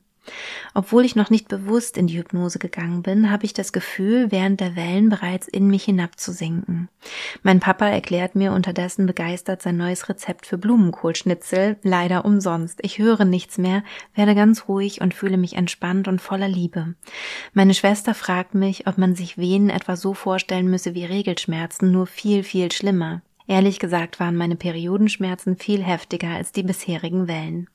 Obwohl 0.75 1.05
ich 1.05 1.17
noch 1.17 1.31
nicht 1.31 1.49
bewusst 1.49 1.97
in 1.97 2.07
die 2.07 2.19
Hypnose 2.19 2.59
gegangen 2.59 3.03
bin, 3.03 3.31
habe 3.31 3.45
ich 3.45 3.55
das 3.55 3.73
Gefühl, 3.73 4.31
während 4.31 4.61
der 4.61 4.77
Wellen 4.77 5.09
bereits 5.09 5.49
in 5.49 5.69
mich 5.69 5.85
hinabzusinken. 5.85 6.89
Mein 7.43 7.61
Papa 7.61 7.87
erklärt 7.87 8.35
mir 8.35 8.53
unterdessen 8.53 9.07
begeistert 9.07 9.63
sein 9.63 9.77
neues 9.77 10.09
Rezept 10.09 10.47
für 10.47 10.59
Blumenkohlschnitzel, 10.59 11.77
leider 11.83 12.25
umsonst. 12.25 12.79
Ich 12.83 12.99
höre 12.99 13.25
nichts 13.25 13.59
mehr, 13.59 13.83
werde 14.15 14.35
ganz 14.35 14.69
ruhig 14.69 15.01
und 15.01 15.15
fühle 15.15 15.37
mich 15.37 15.55
entspannt 15.55 16.09
und 16.09 16.21
voller 16.21 16.49
Liebe. 16.49 16.95
Meine 17.53 17.75
Schwester 17.75 18.15
fragt 18.15 18.55
mich, 18.55 18.87
ob 18.87 18.99
man 18.99 19.15
sich 19.15 19.39
Venen 19.39 19.71
etwa 19.71 19.97
so 19.97 20.15
vorstellen 20.15 20.69
müsse 20.69 20.95
wie 20.95 21.05
Regelschmerzen, 21.05 21.91
nur 21.93 22.07
viel, 22.07 22.43
viel 22.43 22.71
schlimmer. 22.73 23.23
Ehrlich 23.47 23.79
gesagt 23.79 24.19
waren 24.19 24.37
meine 24.37 24.57
Periodenschmerzen 24.57 25.57
viel 25.57 25.83
heftiger 25.83 26.31
als 26.31 26.53
die 26.53 26.65
bisherigen 26.65 27.29
Wellen. 27.29 27.69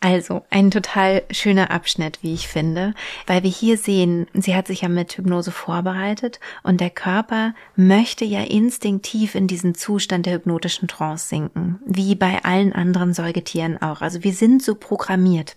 Also 0.00 0.44
ein 0.50 0.70
total 0.70 1.24
schöner 1.32 1.72
Abschnitt, 1.72 2.20
wie 2.22 2.32
ich 2.32 2.46
finde, 2.46 2.94
weil 3.26 3.42
wir 3.42 3.50
hier 3.50 3.76
sehen, 3.76 4.28
sie 4.32 4.54
hat 4.54 4.68
sich 4.68 4.82
ja 4.82 4.88
mit 4.88 5.18
Hypnose 5.18 5.50
vorbereitet 5.50 6.38
und 6.62 6.80
der 6.80 6.90
Körper 6.90 7.52
möchte 7.74 8.24
ja 8.24 8.42
instinktiv 8.42 9.34
in 9.34 9.48
diesen 9.48 9.74
Zustand 9.74 10.26
der 10.26 10.34
hypnotischen 10.34 10.86
Trance 10.86 11.26
sinken, 11.28 11.80
wie 11.84 12.14
bei 12.14 12.44
allen 12.44 12.72
anderen 12.72 13.12
Säugetieren 13.12 13.82
auch. 13.82 14.00
Also 14.00 14.22
wir 14.22 14.32
sind 14.32 14.62
so 14.62 14.76
programmiert. 14.76 15.56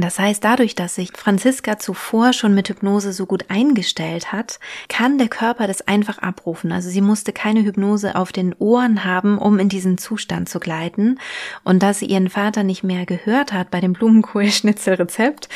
Das 0.00 0.18
heißt, 0.18 0.42
dadurch, 0.42 0.74
dass 0.74 0.96
sich 0.96 1.12
Franziska 1.14 1.78
zuvor 1.78 2.32
schon 2.32 2.52
mit 2.52 2.68
Hypnose 2.68 3.12
so 3.12 3.26
gut 3.26 3.44
eingestellt 3.48 4.32
hat, 4.32 4.58
kann 4.88 5.18
der 5.18 5.28
Körper 5.28 5.68
das 5.68 5.86
einfach 5.86 6.18
abrufen. 6.18 6.72
Also 6.72 6.90
sie 6.90 7.00
musste 7.00 7.32
keine 7.32 7.64
Hypnose 7.64 8.16
auf 8.16 8.32
den 8.32 8.54
Ohren 8.58 9.04
haben, 9.04 9.38
um 9.38 9.58
in 9.60 9.68
diesen 9.68 9.96
Zustand 9.96 10.48
zu 10.48 10.58
gleiten. 10.58 11.20
Und 11.62 11.82
dass 11.82 12.00
sie 12.00 12.06
ihren 12.06 12.28
Vater 12.28 12.64
nicht 12.64 12.82
mehr 12.82 13.06
gehört 13.06 13.52
hat 13.52 13.70
bei 13.70 13.80
dem 13.80 13.92
Blumenkohlschnitzelrezept, 13.92 15.48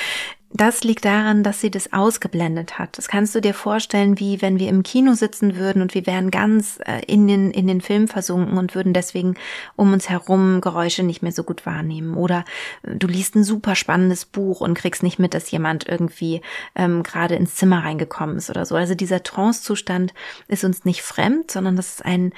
das 0.50 0.82
liegt 0.82 1.04
daran, 1.04 1.42
dass 1.42 1.60
sie 1.60 1.70
das 1.70 1.92
ausgeblendet 1.92 2.78
hat. 2.78 2.96
Das 2.96 3.08
kannst 3.08 3.34
du 3.34 3.40
dir 3.40 3.52
vorstellen, 3.52 4.18
wie 4.18 4.40
wenn 4.40 4.58
wir 4.58 4.68
im 4.68 4.82
Kino 4.82 5.12
sitzen 5.12 5.56
würden 5.56 5.82
und 5.82 5.94
wir 5.94 6.06
wären 6.06 6.30
ganz 6.30 6.78
äh, 6.86 7.02
in 7.06 7.28
den, 7.28 7.50
in 7.50 7.66
den 7.66 7.82
Film 7.82 8.08
versunken 8.08 8.56
und 8.56 8.74
würden 8.74 8.94
deswegen 8.94 9.34
um 9.76 9.92
uns 9.92 10.08
herum 10.08 10.62
Geräusche 10.62 11.02
nicht 11.02 11.22
mehr 11.22 11.32
so 11.32 11.42
gut 11.42 11.66
wahrnehmen. 11.66 12.14
Oder 12.14 12.46
äh, 12.82 12.96
du 12.96 13.06
liest 13.06 13.36
ein 13.36 13.44
super 13.44 13.74
spannendes 13.74 14.24
Buch 14.24 14.62
und 14.62 14.74
kriegst 14.74 15.02
nicht 15.02 15.18
mit, 15.18 15.34
dass 15.34 15.50
jemand 15.50 15.86
irgendwie 15.86 16.40
ähm, 16.74 17.02
gerade 17.02 17.34
ins 17.34 17.54
Zimmer 17.56 17.84
reingekommen 17.84 18.38
ist 18.38 18.48
oder 18.48 18.64
so. 18.64 18.74
Also 18.74 18.94
dieser 18.94 19.22
Trance-Zustand 19.22 20.14
ist 20.48 20.64
uns 20.64 20.86
nicht 20.86 21.02
fremd, 21.02 21.50
sondern 21.50 21.76
das 21.76 21.88
ist 21.88 22.04
ein 22.04 22.32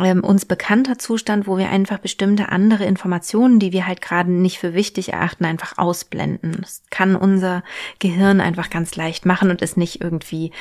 ähm, 0.00 0.24
uns 0.24 0.44
bekannter 0.44 0.98
Zustand, 0.98 1.46
wo 1.46 1.56
wir 1.58 1.70
einfach 1.70 1.98
bestimmte 1.98 2.48
andere 2.48 2.84
Informationen, 2.84 3.58
die 3.58 3.72
wir 3.72 3.86
halt 3.86 4.00
gerade 4.00 4.30
nicht 4.30 4.58
für 4.58 4.74
wichtig 4.74 5.12
erachten, 5.12 5.44
einfach 5.44 5.78
ausblenden. 5.78 6.58
Das 6.60 6.82
kann 6.90 7.16
unser 7.16 7.62
Gehirn 7.98 8.40
einfach 8.40 8.70
ganz 8.70 8.96
leicht 8.96 9.26
machen 9.26 9.50
und 9.50 9.62
ist 9.62 9.76
nicht 9.76 10.00
irgendwie 10.00 10.52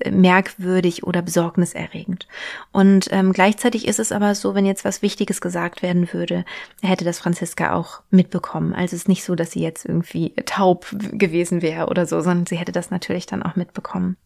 äh, 0.00 0.10
merkwürdig 0.10 1.04
oder 1.04 1.22
besorgniserregend. 1.22 2.28
Und 2.72 3.08
ähm, 3.10 3.32
gleichzeitig 3.32 3.86
ist 3.88 3.98
es 3.98 4.12
aber 4.12 4.34
so, 4.34 4.54
wenn 4.54 4.66
jetzt 4.66 4.84
was 4.84 5.02
Wichtiges 5.02 5.40
gesagt 5.40 5.82
werden 5.82 6.12
würde, 6.12 6.44
hätte 6.82 7.04
das 7.04 7.18
Franziska 7.18 7.74
auch 7.74 8.02
mitbekommen. 8.10 8.72
Also 8.72 8.96
es 8.96 9.02
ist 9.02 9.08
nicht 9.08 9.24
so, 9.24 9.34
dass 9.34 9.52
sie 9.52 9.62
jetzt 9.62 9.84
irgendwie 9.84 10.34
taub 10.44 10.86
gewesen 11.12 11.62
wäre 11.62 11.86
oder 11.86 12.06
so, 12.06 12.20
sondern 12.20 12.46
sie 12.46 12.56
hätte 12.56 12.72
das 12.72 12.90
natürlich 12.90 13.26
dann 13.26 13.42
auch 13.42 13.56
mitbekommen. 13.56 14.16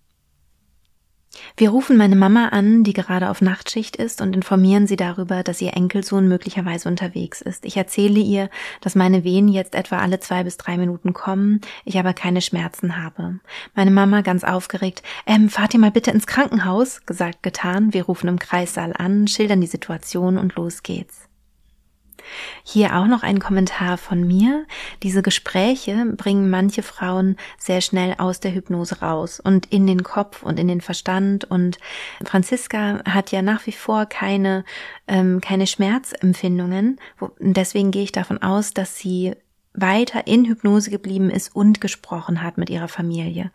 Wir 1.56 1.70
rufen 1.70 1.96
meine 1.96 2.16
Mama 2.16 2.48
an, 2.48 2.82
die 2.82 2.92
gerade 2.92 3.30
auf 3.30 3.40
Nachtschicht 3.40 3.96
ist, 3.96 4.20
und 4.20 4.34
informieren 4.34 4.86
sie 4.86 4.96
darüber, 4.96 5.42
dass 5.42 5.60
ihr 5.60 5.76
Enkelsohn 5.76 6.26
möglicherweise 6.28 6.88
unterwegs 6.88 7.40
ist. 7.40 7.64
Ich 7.64 7.76
erzähle 7.76 8.20
ihr, 8.20 8.50
dass 8.80 8.94
meine 8.96 9.24
Wehen 9.24 9.48
jetzt 9.48 9.74
etwa 9.74 9.98
alle 9.98 10.20
zwei 10.20 10.42
bis 10.42 10.56
drei 10.56 10.76
Minuten 10.76 11.12
kommen, 11.12 11.60
ich 11.84 11.98
aber 11.98 12.14
keine 12.14 12.40
Schmerzen 12.40 13.02
habe. 13.02 13.38
Meine 13.74 13.90
Mama 13.90 14.22
ganz 14.22 14.44
aufgeregt, 14.44 15.02
ähm, 15.26 15.48
fahrt 15.48 15.74
ihr 15.74 15.80
mal 15.80 15.90
bitte 15.90 16.10
ins 16.10 16.26
Krankenhaus, 16.26 17.06
gesagt, 17.06 17.42
getan. 17.42 17.94
Wir 17.94 18.04
rufen 18.04 18.28
im 18.28 18.38
Kreissaal 18.38 18.92
an, 18.96 19.28
schildern 19.28 19.60
die 19.60 19.66
Situation 19.66 20.36
und 20.36 20.56
los 20.56 20.82
geht's. 20.82 21.29
Hier 22.62 22.96
auch 22.96 23.06
noch 23.06 23.22
ein 23.22 23.40
Kommentar 23.40 23.98
von 23.98 24.26
mir. 24.26 24.66
Diese 25.02 25.22
Gespräche 25.22 26.06
bringen 26.16 26.50
manche 26.50 26.82
Frauen 26.82 27.36
sehr 27.58 27.80
schnell 27.80 28.14
aus 28.18 28.40
der 28.40 28.54
Hypnose 28.54 29.00
raus 29.00 29.40
und 29.40 29.66
in 29.66 29.86
den 29.86 30.02
Kopf 30.02 30.42
und 30.42 30.58
in 30.58 30.68
den 30.68 30.80
Verstand. 30.80 31.44
Und 31.44 31.78
Franziska 32.24 33.02
hat 33.04 33.32
ja 33.32 33.42
nach 33.42 33.66
wie 33.66 33.72
vor 33.72 34.06
keine, 34.06 34.64
ähm, 35.08 35.40
keine 35.40 35.66
Schmerzempfindungen. 35.66 36.98
Deswegen 37.38 37.90
gehe 37.90 38.04
ich 38.04 38.12
davon 38.12 38.42
aus, 38.42 38.74
dass 38.74 38.96
sie 38.96 39.34
weiter 39.72 40.26
in 40.26 40.44
Hypnose 40.46 40.90
geblieben 40.90 41.30
ist 41.30 41.54
und 41.54 41.80
gesprochen 41.80 42.42
hat 42.42 42.58
mit 42.58 42.70
ihrer 42.70 42.88
Familie. 42.88 43.50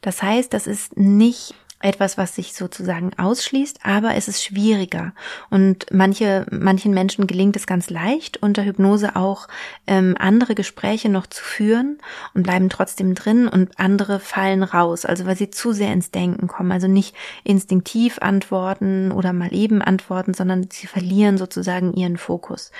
Das 0.00 0.22
heißt, 0.22 0.52
das 0.52 0.66
ist 0.66 0.96
nicht 0.96 1.54
etwas, 1.80 2.18
was 2.18 2.34
sich 2.34 2.52
sozusagen 2.52 3.12
ausschließt, 3.18 3.80
aber 3.82 4.14
es 4.14 4.28
ist 4.28 4.44
schwieriger. 4.44 5.12
Und 5.48 5.86
manche, 5.90 6.46
manchen 6.50 6.92
Menschen 6.92 7.26
gelingt 7.26 7.56
es 7.56 7.66
ganz 7.66 7.88
leicht, 7.88 8.42
unter 8.42 8.64
Hypnose 8.64 9.16
auch 9.16 9.48
ähm, 9.86 10.14
andere 10.18 10.54
Gespräche 10.54 11.08
noch 11.08 11.26
zu 11.26 11.42
führen 11.42 11.98
und 12.34 12.42
bleiben 12.42 12.68
trotzdem 12.68 13.14
drin 13.14 13.48
und 13.48 13.78
andere 13.78 14.20
fallen 14.20 14.62
raus, 14.62 15.06
also 15.06 15.24
weil 15.24 15.36
sie 15.36 15.50
zu 15.50 15.72
sehr 15.72 15.92
ins 15.92 16.10
Denken 16.10 16.48
kommen, 16.48 16.70
also 16.70 16.86
nicht 16.86 17.16
instinktiv 17.44 18.18
antworten 18.20 19.10
oder 19.10 19.32
mal 19.32 19.54
eben 19.54 19.80
antworten, 19.80 20.34
sondern 20.34 20.68
sie 20.70 20.86
verlieren 20.86 21.38
sozusagen 21.38 21.94
ihren 21.94 22.18
Fokus. 22.18 22.72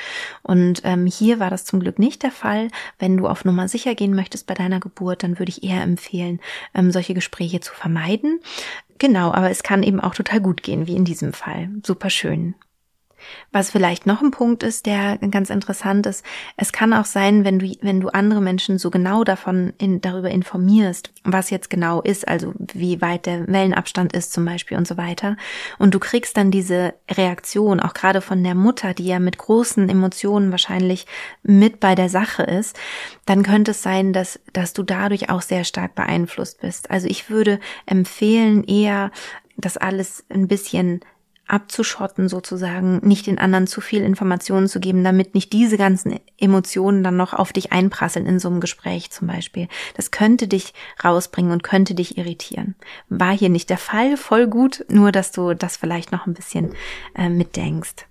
Und 0.42 0.82
ähm, 0.84 1.06
hier 1.06 1.40
war 1.40 1.48
das 1.48 1.64
zum 1.64 1.80
Glück 1.80 1.98
nicht 1.98 2.22
der 2.22 2.32
Fall. 2.32 2.68
Wenn 2.98 3.16
du 3.16 3.28
auf 3.28 3.46
Nummer 3.46 3.66
sicher 3.66 3.94
gehen 3.94 4.14
möchtest 4.14 4.46
bei 4.46 4.54
deiner 4.54 4.78
Geburt, 4.78 5.22
dann 5.22 5.38
würde 5.38 5.50
ich 5.50 5.62
eher 5.62 5.82
empfehlen, 5.82 6.38
ähm, 6.74 6.90
solche 6.90 7.14
Gespräche 7.14 7.60
zu 7.60 7.72
vermeiden. 7.72 8.40
Genau, 9.00 9.32
aber 9.32 9.50
es 9.50 9.62
kann 9.62 9.82
eben 9.82 9.98
auch 9.98 10.14
total 10.14 10.42
gut 10.42 10.62
gehen, 10.62 10.86
wie 10.86 10.94
in 10.94 11.06
diesem 11.06 11.32
Fall. 11.32 11.70
Super 11.82 12.10
schön. 12.10 12.54
Was 13.52 13.70
vielleicht 13.70 14.06
noch 14.06 14.22
ein 14.22 14.30
Punkt 14.30 14.62
ist, 14.62 14.86
der 14.86 15.18
ganz 15.18 15.50
interessant 15.50 16.06
ist, 16.06 16.24
es 16.56 16.72
kann 16.72 16.92
auch 16.92 17.04
sein, 17.04 17.44
wenn 17.44 17.58
du, 17.58 17.74
wenn 17.80 18.00
du 18.00 18.08
andere 18.08 18.40
Menschen 18.40 18.78
so 18.78 18.90
genau 18.90 19.24
davon 19.24 19.72
in, 19.78 20.00
darüber 20.00 20.30
informierst, 20.30 21.12
was 21.24 21.50
jetzt 21.50 21.70
genau 21.70 22.00
ist, 22.00 22.26
also 22.28 22.54
wie 22.72 23.00
weit 23.00 23.26
der 23.26 23.46
Wellenabstand 23.46 24.12
ist 24.12 24.32
zum 24.32 24.44
Beispiel 24.44 24.76
und 24.76 24.86
so 24.86 24.96
weiter, 24.96 25.36
und 25.78 25.94
du 25.94 25.98
kriegst 25.98 26.36
dann 26.36 26.50
diese 26.50 26.94
Reaktion, 27.10 27.80
auch 27.80 27.94
gerade 27.94 28.20
von 28.20 28.42
der 28.42 28.54
Mutter, 28.54 28.94
die 28.94 29.06
ja 29.06 29.18
mit 29.18 29.38
großen 29.38 29.88
Emotionen 29.88 30.50
wahrscheinlich 30.50 31.06
mit 31.42 31.80
bei 31.80 31.94
der 31.94 32.08
Sache 32.08 32.42
ist, 32.42 32.78
dann 33.26 33.42
könnte 33.42 33.72
es 33.72 33.82
sein, 33.82 34.12
dass, 34.12 34.40
dass 34.52 34.72
du 34.72 34.82
dadurch 34.82 35.30
auch 35.30 35.42
sehr 35.42 35.64
stark 35.64 35.94
beeinflusst 35.94 36.60
bist. 36.60 36.90
Also 36.90 37.06
ich 37.06 37.30
würde 37.30 37.60
empfehlen, 37.86 38.64
eher 38.64 39.10
das 39.56 39.76
alles 39.76 40.24
ein 40.30 40.48
bisschen 40.48 41.00
abzuschotten 41.52 42.28
sozusagen, 42.28 42.98
nicht 43.06 43.26
den 43.26 43.38
anderen 43.38 43.66
zu 43.66 43.80
viel 43.80 44.02
Informationen 44.02 44.68
zu 44.68 44.80
geben, 44.80 45.02
damit 45.04 45.34
nicht 45.34 45.52
diese 45.52 45.76
ganzen 45.76 46.20
Emotionen 46.38 47.02
dann 47.02 47.16
noch 47.16 47.34
auf 47.34 47.52
dich 47.52 47.72
einprasseln 47.72 48.26
in 48.26 48.38
so 48.38 48.48
einem 48.48 48.60
Gespräch 48.60 49.10
zum 49.10 49.28
Beispiel. 49.28 49.68
Das 49.96 50.10
könnte 50.10 50.48
dich 50.48 50.72
rausbringen 51.04 51.52
und 51.52 51.62
könnte 51.62 51.94
dich 51.94 52.18
irritieren. 52.18 52.74
War 53.08 53.36
hier 53.36 53.48
nicht 53.48 53.70
der 53.70 53.78
Fall, 53.78 54.16
voll 54.16 54.46
gut, 54.46 54.84
nur 54.88 55.12
dass 55.12 55.32
du 55.32 55.54
das 55.54 55.76
vielleicht 55.76 56.12
noch 56.12 56.26
ein 56.26 56.34
bisschen 56.34 56.74
äh, 57.14 57.28
mitdenkst. 57.28 58.06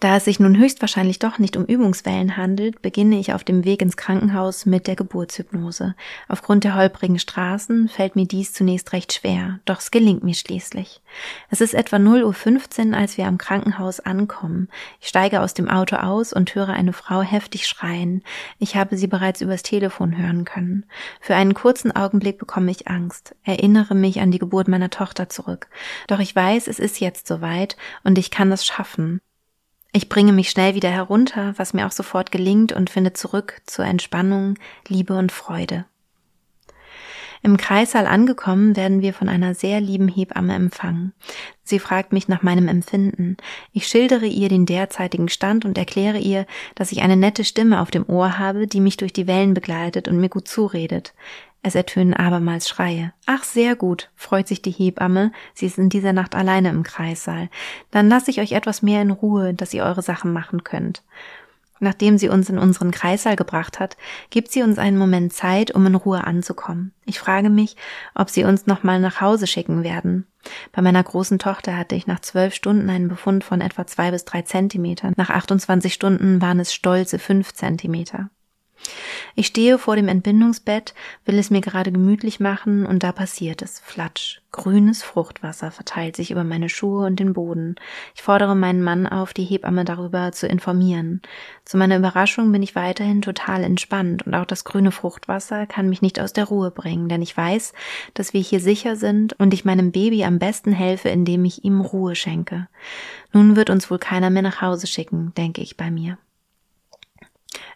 Da 0.00 0.16
es 0.16 0.24
sich 0.24 0.40
nun 0.40 0.56
höchstwahrscheinlich 0.56 1.18
doch 1.18 1.38
nicht 1.38 1.56
um 1.56 1.64
Übungswellen 1.64 2.36
handelt, 2.36 2.82
beginne 2.82 3.18
ich 3.18 3.32
auf 3.32 3.44
dem 3.44 3.64
Weg 3.64 3.82
ins 3.82 3.96
Krankenhaus 3.96 4.66
mit 4.66 4.86
der 4.86 4.96
Geburtshypnose. 4.96 5.94
Aufgrund 6.28 6.64
der 6.64 6.74
holprigen 6.74 7.18
Straßen 7.18 7.88
fällt 7.88 8.16
mir 8.16 8.26
dies 8.26 8.52
zunächst 8.52 8.92
recht 8.92 9.12
schwer, 9.12 9.60
doch 9.64 9.78
es 9.78 9.90
gelingt 9.90 10.24
mir 10.24 10.34
schließlich. 10.34 11.00
Es 11.50 11.60
ist 11.60 11.74
etwa 11.74 11.96
0.15 11.96 12.90
Uhr, 12.90 12.96
als 12.96 13.16
wir 13.18 13.26
am 13.26 13.38
Krankenhaus 13.38 14.00
ankommen. 14.00 14.68
Ich 15.00 15.08
steige 15.08 15.40
aus 15.40 15.54
dem 15.54 15.68
Auto 15.68 15.96
aus 15.96 16.32
und 16.32 16.54
höre 16.54 16.70
eine 16.70 16.92
Frau 16.92 17.22
heftig 17.22 17.66
schreien. 17.66 18.22
Ich 18.58 18.76
habe 18.76 18.96
sie 18.96 19.06
bereits 19.06 19.40
übers 19.40 19.62
Telefon 19.62 20.16
hören 20.16 20.44
können. 20.44 20.84
Für 21.20 21.34
einen 21.34 21.54
kurzen 21.54 21.94
Augenblick 21.94 22.38
bekomme 22.38 22.70
ich 22.70 22.88
Angst, 22.88 23.34
erinnere 23.44 23.94
mich 23.94 24.20
an 24.20 24.30
die 24.30 24.38
Geburt 24.38 24.68
meiner 24.68 24.90
Tochter 24.90 25.28
zurück. 25.28 25.68
Doch 26.08 26.18
ich 26.18 26.34
weiß, 26.34 26.68
es 26.68 26.78
ist 26.78 27.00
jetzt 27.00 27.26
soweit 27.26 27.76
und 28.04 28.18
ich 28.18 28.30
kann 28.30 28.52
es 28.52 28.64
schaffen. 28.64 29.20
Ich 29.94 30.08
bringe 30.08 30.32
mich 30.32 30.48
schnell 30.48 30.74
wieder 30.74 30.90
herunter, 30.90 31.52
was 31.58 31.74
mir 31.74 31.86
auch 31.86 31.92
sofort 31.92 32.32
gelingt 32.32 32.72
und 32.72 32.88
finde 32.88 33.12
zurück 33.12 33.60
zur 33.66 33.84
Entspannung, 33.84 34.58
Liebe 34.88 35.14
und 35.14 35.30
Freude. 35.30 35.84
Im 37.44 37.56
Kreissaal 37.56 38.06
angekommen, 38.06 38.76
werden 38.76 39.02
wir 39.02 39.12
von 39.12 39.28
einer 39.28 39.54
sehr 39.54 39.80
lieben 39.80 40.08
Hebamme 40.08 40.54
empfangen. 40.54 41.12
Sie 41.64 41.80
fragt 41.80 42.12
mich 42.12 42.28
nach 42.28 42.42
meinem 42.42 42.68
Empfinden. 42.68 43.36
Ich 43.72 43.86
schildere 43.88 44.26
ihr 44.26 44.48
den 44.48 44.64
derzeitigen 44.64 45.28
Stand 45.28 45.64
und 45.64 45.76
erkläre 45.76 46.18
ihr, 46.18 46.46
dass 46.76 46.92
ich 46.92 47.02
eine 47.02 47.16
nette 47.16 47.44
Stimme 47.44 47.80
auf 47.80 47.90
dem 47.90 48.08
Ohr 48.08 48.38
habe, 48.38 48.68
die 48.68 48.80
mich 48.80 48.96
durch 48.96 49.12
die 49.12 49.26
Wellen 49.26 49.54
begleitet 49.54 50.06
und 50.06 50.20
mir 50.20 50.28
gut 50.28 50.46
zuredet. 50.46 51.14
Es 51.62 51.76
ertönen 51.76 52.14
abermals 52.14 52.68
Schreie. 52.68 53.12
Ach, 53.26 53.44
sehr 53.44 53.76
gut, 53.76 54.10
freut 54.16 54.48
sich 54.48 54.62
die 54.62 54.72
Hebamme. 54.72 55.30
Sie 55.54 55.66
ist 55.66 55.78
in 55.78 55.90
dieser 55.90 56.12
Nacht 56.12 56.34
alleine 56.34 56.70
im 56.70 56.82
Kreissaal. 56.82 57.48
Dann 57.92 58.08
lasse 58.08 58.32
ich 58.32 58.40
euch 58.40 58.52
etwas 58.52 58.82
mehr 58.82 59.00
in 59.00 59.12
Ruhe, 59.12 59.54
dass 59.54 59.72
ihr 59.72 59.84
eure 59.84 60.02
Sachen 60.02 60.32
machen 60.32 60.64
könnt. 60.64 61.02
Nachdem 61.78 62.16
sie 62.16 62.28
uns 62.28 62.48
in 62.48 62.58
unseren 62.58 62.92
Kreissaal 62.92 63.34
gebracht 63.34 63.80
hat, 63.80 63.96
gibt 64.30 64.52
sie 64.52 64.62
uns 64.62 64.78
einen 64.78 64.96
Moment 64.96 65.32
Zeit, 65.32 65.72
um 65.72 65.84
in 65.84 65.96
Ruhe 65.96 66.24
anzukommen. 66.24 66.92
Ich 67.06 67.18
frage 67.18 67.50
mich, 67.50 67.76
ob 68.14 68.30
sie 68.30 68.44
uns 68.44 68.66
nochmal 68.66 69.00
nach 69.00 69.20
Hause 69.20 69.48
schicken 69.48 69.82
werden. 69.82 70.28
Bei 70.70 70.80
meiner 70.80 71.02
großen 71.02 71.40
Tochter 71.40 71.76
hatte 71.76 71.96
ich 71.96 72.06
nach 72.06 72.20
zwölf 72.20 72.54
Stunden 72.54 72.88
einen 72.88 73.08
Befund 73.08 73.42
von 73.42 73.60
etwa 73.60 73.84
zwei 73.84 74.12
bis 74.12 74.24
drei 74.24 74.42
Zentimetern. 74.42 75.14
Nach 75.16 75.30
28 75.30 75.92
Stunden 75.92 76.40
waren 76.40 76.60
es 76.60 76.72
stolze 76.72 77.18
fünf 77.18 77.52
Zentimeter. 77.52 78.30
Ich 79.34 79.46
stehe 79.46 79.78
vor 79.78 79.96
dem 79.96 80.08
Entbindungsbett, 80.08 80.94
will 81.24 81.38
es 81.38 81.50
mir 81.50 81.60
gerade 81.60 81.92
gemütlich 81.92 82.40
machen 82.40 82.84
und 82.84 83.02
da 83.02 83.12
passiert 83.12 83.62
es. 83.62 83.80
Flatsch. 83.80 84.40
Grünes 84.52 85.02
Fruchtwasser 85.02 85.70
verteilt 85.70 86.14
sich 86.14 86.30
über 86.30 86.44
meine 86.44 86.68
Schuhe 86.68 87.06
und 87.06 87.18
den 87.18 87.32
Boden. 87.32 87.76
Ich 88.14 88.20
fordere 88.20 88.54
meinen 88.54 88.82
Mann 88.82 89.06
auf, 89.06 89.32
die 89.32 89.44
Hebamme 89.44 89.86
darüber 89.86 90.30
zu 90.32 90.46
informieren. 90.46 91.22
Zu 91.64 91.78
meiner 91.78 91.96
Überraschung 91.96 92.52
bin 92.52 92.62
ich 92.62 92.74
weiterhin 92.74 93.22
total 93.22 93.64
entspannt 93.64 94.26
und 94.26 94.34
auch 94.34 94.44
das 94.44 94.64
grüne 94.64 94.92
Fruchtwasser 94.92 95.66
kann 95.66 95.88
mich 95.88 96.02
nicht 96.02 96.20
aus 96.20 96.34
der 96.34 96.44
Ruhe 96.44 96.70
bringen, 96.70 97.08
denn 97.08 97.22
ich 97.22 97.34
weiß, 97.34 97.72
dass 98.12 98.34
wir 98.34 98.42
hier 98.42 98.60
sicher 98.60 98.96
sind 98.96 99.32
und 99.40 99.54
ich 99.54 99.64
meinem 99.64 99.90
Baby 99.90 100.24
am 100.24 100.38
besten 100.38 100.72
helfe, 100.72 101.08
indem 101.08 101.46
ich 101.46 101.64
ihm 101.64 101.80
Ruhe 101.80 102.14
schenke. 102.14 102.68
Nun 103.32 103.56
wird 103.56 103.70
uns 103.70 103.90
wohl 103.90 103.98
keiner 103.98 104.28
mehr 104.28 104.42
nach 104.42 104.60
Hause 104.60 104.86
schicken, 104.86 105.32
denke 105.34 105.62
ich 105.62 105.78
bei 105.78 105.90
mir. 105.90 106.18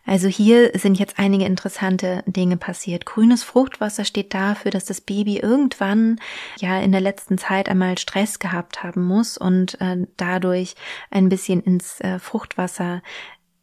Also 0.06 0.28
hier 0.28 0.70
sind 0.74 0.98
jetzt 0.98 1.18
einige 1.18 1.44
interessante 1.44 2.22
Dinge 2.26 2.56
passiert. 2.56 3.04
Grünes 3.04 3.42
Fruchtwasser 3.42 4.04
steht 4.04 4.32
dafür, 4.32 4.70
dass 4.70 4.84
das 4.84 5.00
Baby 5.00 5.38
irgendwann 5.38 6.20
ja 6.58 6.78
in 6.78 6.92
der 6.92 7.00
letzten 7.00 7.38
Zeit 7.38 7.68
einmal 7.68 7.98
Stress 7.98 8.38
gehabt 8.38 8.84
haben 8.84 9.04
muss 9.04 9.36
und 9.36 9.80
äh, 9.80 10.06
dadurch 10.16 10.76
ein 11.10 11.28
bisschen 11.28 11.60
ins 11.60 12.00
äh, 12.00 12.18
Fruchtwasser 12.20 13.02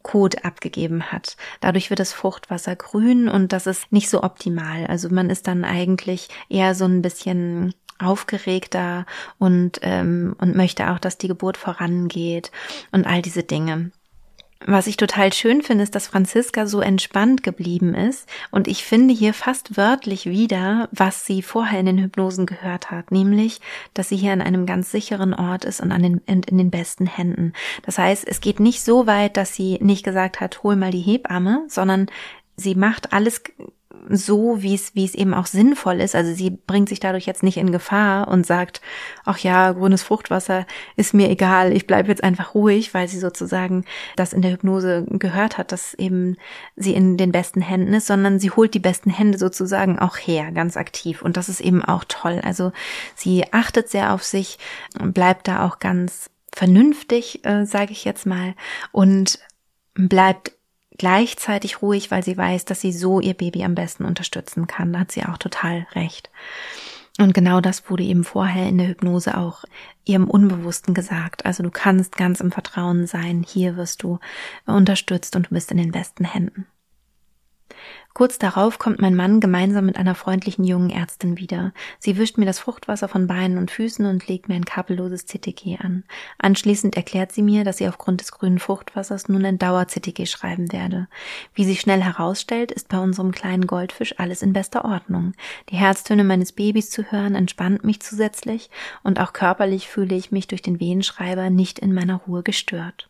Kot 0.02 0.44
abgegeben 0.44 1.10
hat. 1.12 1.38
Dadurch 1.60 1.88
wird 1.88 1.98
das 1.98 2.12
Fruchtwasser 2.12 2.76
grün 2.76 3.26
und 3.26 3.54
das 3.54 3.66
ist 3.66 3.90
nicht 3.90 4.10
so 4.10 4.22
optimal. 4.22 4.86
Also 4.86 5.08
man 5.08 5.30
ist 5.30 5.46
dann 5.46 5.64
eigentlich 5.64 6.28
eher 6.50 6.74
so 6.74 6.84
ein 6.84 7.00
bisschen 7.00 7.74
aufgeregter 7.98 9.06
und 9.38 9.78
ähm, 9.82 10.36
und 10.38 10.54
möchte 10.56 10.90
auch, 10.90 10.98
dass 10.98 11.16
die 11.16 11.28
Geburt 11.28 11.56
vorangeht 11.56 12.52
und 12.92 13.06
all 13.06 13.22
diese 13.22 13.44
Dinge. 13.44 13.92
Was 14.66 14.86
ich 14.86 14.96
total 14.96 15.30
schön 15.32 15.60
finde, 15.60 15.84
ist, 15.84 15.94
dass 15.94 16.06
Franziska 16.06 16.66
so 16.66 16.80
entspannt 16.80 17.42
geblieben 17.42 17.94
ist. 17.94 18.26
Und 18.50 18.66
ich 18.66 18.84
finde 18.84 19.12
hier 19.12 19.34
fast 19.34 19.76
wörtlich 19.76 20.24
wieder, 20.24 20.88
was 20.90 21.26
sie 21.26 21.42
vorher 21.42 21.80
in 21.80 21.86
den 21.86 21.98
Hypnosen 21.98 22.46
gehört 22.46 22.90
hat, 22.90 23.10
nämlich, 23.10 23.60
dass 23.92 24.08
sie 24.08 24.16
hier 24.16 24.32
an 24.32 24.40
einem 24.40 24.64
ganz 24.64 24.90
sicheren 24.90 25.34
Ort 25.34 25.66
ist 25.66 25.82
und 25.82 25.92
an 25.92 26.02
den, 26.02 26.22
in, 26.24 26.42
in 26.44 26.56
den 26.56 26.70
besten 26.70 27.06
Händen. 27.06 27.52
Das 27.84 27.98
heißt, 27.98 28.26
es 28.26 28.40
geht 28.40 28.58
nicht 28.58 28.82
so 28.82 29.06
weit, 29.06 29.36
dass 29.36 29.54
sie 29.54 29.78
nicht 29.82 30.02
gesagt 30.02 30.40
hat, 30.40 30.62
hol 30.62 30.76
mal 30.76 30.90
die 30.90 31.00
Hebamme, 31.00 31.66
sondern 31.68 32.06
sie 32.56 32.74
macht 32.74 33.12
alles 33.12 33.42
so, 34.08 34.62
wie 34.62 34.74
es, 34.74 34.94
wie 34.94 35.04
es 35.04 35.14
eben 35.14 35.34
auch 35.34 35.46
sinnvoll 35.46 36.00
ist. 36.00 36.14
Also 36.14 36.34
sie 36.34 36.50
bringt 36.50 36.88
sich 36.88 37.00
dadurch 37.00 37.26
jetzt 37.26 37.42
nicht 37.42 37.56
in 37.56 37.72
Gefahr 37.72 38.28
und 38.28 38.46
sagt, 38.46 38.80
ach 39.24 39.38
ja, 39.38 39.72
grünes 39.72 40.02
Fruchtwasser 40.02 40.66
ist 40.96 41.14
mir 41.14 41.30
egal, 41.30 41.72
ich 41.72 41.86
bleibe 41.86 42.08
jetzt 42.08 42.22
einfach 42.22 42.54
ruhig, 42.54 42.94
weil 42.94 43.08
sie 43.08 43.18
sozusagen 43.18 43.84
das 44.16 44.32
in 44.32 44.42
der 44.42 44.52
Hypnose 44.52 45.06
gehört 45.08 45.58
hat, 45.58 45.72
dass 45.72 45.94
eben 45.94 46.36
sie 46.76 46.94
in 46.94 47.16
den 47.16 47.32
besten 47.32 47.60
Händen 47.60 47.94
ist, 47.94 48.06
sondern 48.06 48.38
sie 48.38 48.50
holt 48.50 48.74
die 48.74 48.80
besten 48.80 49.10
Hände 49.10 49.38
sozusagen 49.38 49.98
auch 49.98 50.16
her, 50.16 50.52
ganz 50.52 50.76
aktiv. 50.76 51.22
Und 51.22 51.36
das 51.36 51.48
ist 51.48 51.60
eben 51.60 51.84
auch 51.84 52.04
toll. 52.06 52.40
Also 52.44 52.72
sie 53.14 53.52
achtet 53.52 53.88
sehr 53.88 54.12
auf 54.12 54.22
sich, 54.22 54.58
bleibt 54.98 55.48
da 55.48 55.66
auch 55.66 55.78
ganz 55.78 56.30
vernünftig, 56.54 57.44
äh, 57.44 57.64
sage 57.64 57.92
ich 57.92 58.04
jetzt 58.04 58.26
mal, 58.26 58.54
und 58.92 59.40
bleibt 59.94 60.52
gleichzeitig 60.98 61.82
ruhig, 61.82 62.10
weil 62.10 62.22
sie 62.22 62.36
weiß, 62.36 62.64
dass 62.64 62.80
sie 62.80 62.92
so 62.92 63.20
ihr 63.20 63.34
Baby 63.34 63.64
am 63.64 63.74
besten 63.74 64.04
unterstützen 64.04 64.66
kann. 64.66 64.92
Da 64.92 65.00
hat 65.00 65.12
sie 65.12 65.24
auch 65.24 65.38
total 65.38 65.86
recht. 65.94 66.30
Und 67.18 67.32
genau 67.32 67.60
das 67.60 67.88
wurde 67.88 68.02
eben 68.02 68.24
vorher 68.24 68.68
in 68.68 68.78
der 68.78 68.88
Hypnose 68.88 69.36
auch 69.36 69.64
ihrem 70.04 70.28
Unbewussten 70.28 70.94
gesagt. 70.94 71.46
Also 71.46 71.62
du 71.62 71.70
kannst 71.70 72.16
ganz 72.16 72.40
im 72.40 72.50
Vertrauen 72.50 73.06
sein, 73.06 73.44
hier 73.46 73.76
wirst 73.76 74.02
du 74.02 74.18
unterstützt 74.66 75.36
und 75.36 75.46
du 75.46 75.50
bist 75.50 75.70
in 75.70 75.78
den 75.78 75.92
besten 75.92 76.24
Händen. 76.24 76.66
Kurz 78.16 78.38
darauf 78.38 78.78
kommt 78.78 79.00
mein 79.00 79.16
Mann 79.16 79.40
gemeinsam 79.40 79.86
mit 79.86 79.96
einer 79.96 80.14
freundlichen 80.14 80.62
jungen 80.62 80.88
Ärztin 80.88 81.36
wieder. 81.36 81.72
Sie 81.98 82.16
wischt 82.16 82.38
mir 82.38 82.44
das 82.46 82.60
Fruchtwasser 82.60 83.08
von 83.08 83.26
Beinen 83.26 83.58
und 83.58 83.72
Füßen 83.72 84.06
und 84.06 84.28
legt 84.28 84.48
mir 84.48 84.54
ein 84.54 84.64
kabelloses 84.64 85.26
CTG 85.26 85.78
an. 85.80 86.04
Anschließend 86.38 86.96
erklärt 86.96 87.32
sie 87.32 87.42
mir, 87.42 87.64
dass 87.64 87.78
sie 87.78 87.88
aufgrund 87.88 88.20
des 88.20 88.30
grünen 88.30 88.60
Fruchtwassers 88.60 89.28
nun 89.28 89.44
ein 89.44 89.58
Dauer-CTG 89.58 90.26
schreiben 90.26 90.70
werde. 90.70 91.08
Wie 91.54 91.64
sich 91.64 91.80
schnell 91.80 92.02
herausstellt, 92.02 92.70
ist 92.70 92.88
bei 92.88 93.00
unserem 93.00 93.32
kleinen 93.32 93.66
Goldfisch 93.66 94.14
alles 94.16 94.42
in 94.42 94.52
bester 94.52 94.84
Ordnung. 94.84 95.32
Die 95.70 95.76
Herztöne 95.76 96.22
meines 96.22 96.52
Babys 96.52 96.90
zu 96.90 97.10
hören 97.10 97.34
entspannt 97.34 97.82
mich 97.82 97.98
zusätzlich 97.98 98.70
und 99.02 99.18
auch 99.18 99.32
körperlich 99.32 99.88
fühle 99.88 100.14
ich 100.14 100.30
mich 100.30 100.46
durch 100.46 100.62
den 100.62 100.78
Wehenschreiber 100.78 101.50
nicht 101.50 101.80
in 101.80 101.92
meiner 101.92 102.18
Ruhe 102.18 102.44
gestört 102.44 103.08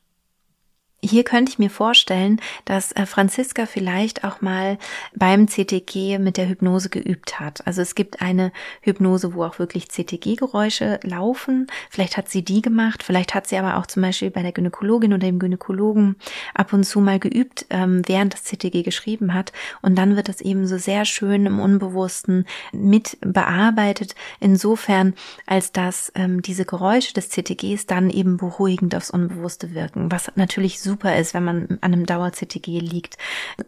hier 1.05 1.25
könnte 1.25 1.51
ich 1.51 1.59
mir 1.59 1.71
vorstellen, 1.71 2.41
dass 2.65 2.93
äh, 2.93 3.07
Franziska 3.07 3.67
vielleicht 3.67 4.25
auch 4.25 4.41
mal 4.41 4.79
beim 5.15 5.49
CTG 5.49 6.19
mit 6.19 6.37
der 6.37 6.49
Hypnose 6.49 6.89
geübt 6.89 7.41
hat. 7.41 7.67
Also 7.67 7.83
es 7.83 7.95
gibt 7.95 8.23
eine 8.23 8.53
Hypnose, 8.81 9.35
wo 9.35 9.45
auch 9.45 9.59
wirklich 9.59 9.89
CTG-Geräusche 9.89 11.01
laufen. 11.03 11.67
Vielleicht 11.91 12.17
hat 12.17 12.29
sie 12.29 12.43
die 12.43 12.63
gemacht. 12.63 13.03
Vielleicht 13.03 13.35
hat 13.35 13.47
sie 13.47 13.57
aber 13.57 13.77
auch 13.77 13.87
zum 13.87 14.03
Beispiel 14.03 14.31
bei 14.31 14.43
der 14.43 14.53
Gynäkologin 14.53 15.13
oder 15.13 15.27
dem 15.27 15.39
Gynäkologen 15.39 16.17
ab 16.55 16.73
und 16.73 16.85
zu 16.85 17.01
mal 17.01 17.19
geübt, 17.19 17.67
ähm, 17.71 18.03
während 18.07 18.33
das 18.33 18.45
CTG 18.45 18.83
geschrieben 18.83 19.35
hat. 19.35 19.53
Und 19.83 19.97
dann 19.97 20.17
wird 20.17 20.29
das 20.29 20.41
eben 20.41 20.67
so 20.67 20.79
sehr 20.79 21.05
schön 21.05 21.47
im 21.47 21.61
Unbewussten 21.61 22.47
mit 22.73 23.19
bearbeitet. 23.21 24.15
Insofern, 24.41 25.15
als 25.47 25.73
dass 25.73 26.11
ähm, 26.15 26.41
diese 26.41 26.65
Geräusche 26.65 27.13
des 27.13 27.29
CTGs 27.29 27.87
dann 27.87 28.11
eben 28.11 28.39
beruhigend 28.39 28.95
aufs 28.95 29.11
Unbewusste 29.11 29.75
wirken, 29.75 30.11
was 30.11 30.33
natürlich 30.37 30.81
super 30.81 30.94
super 30.95 31.17
ist, 31.17 31.35
wenn 31.35 31.45
man 31.45 31.79
an 31.81 31.93
einem 31.93 32.07
Dauer-CTG 32.07 32.79
liegt 32.79 33.19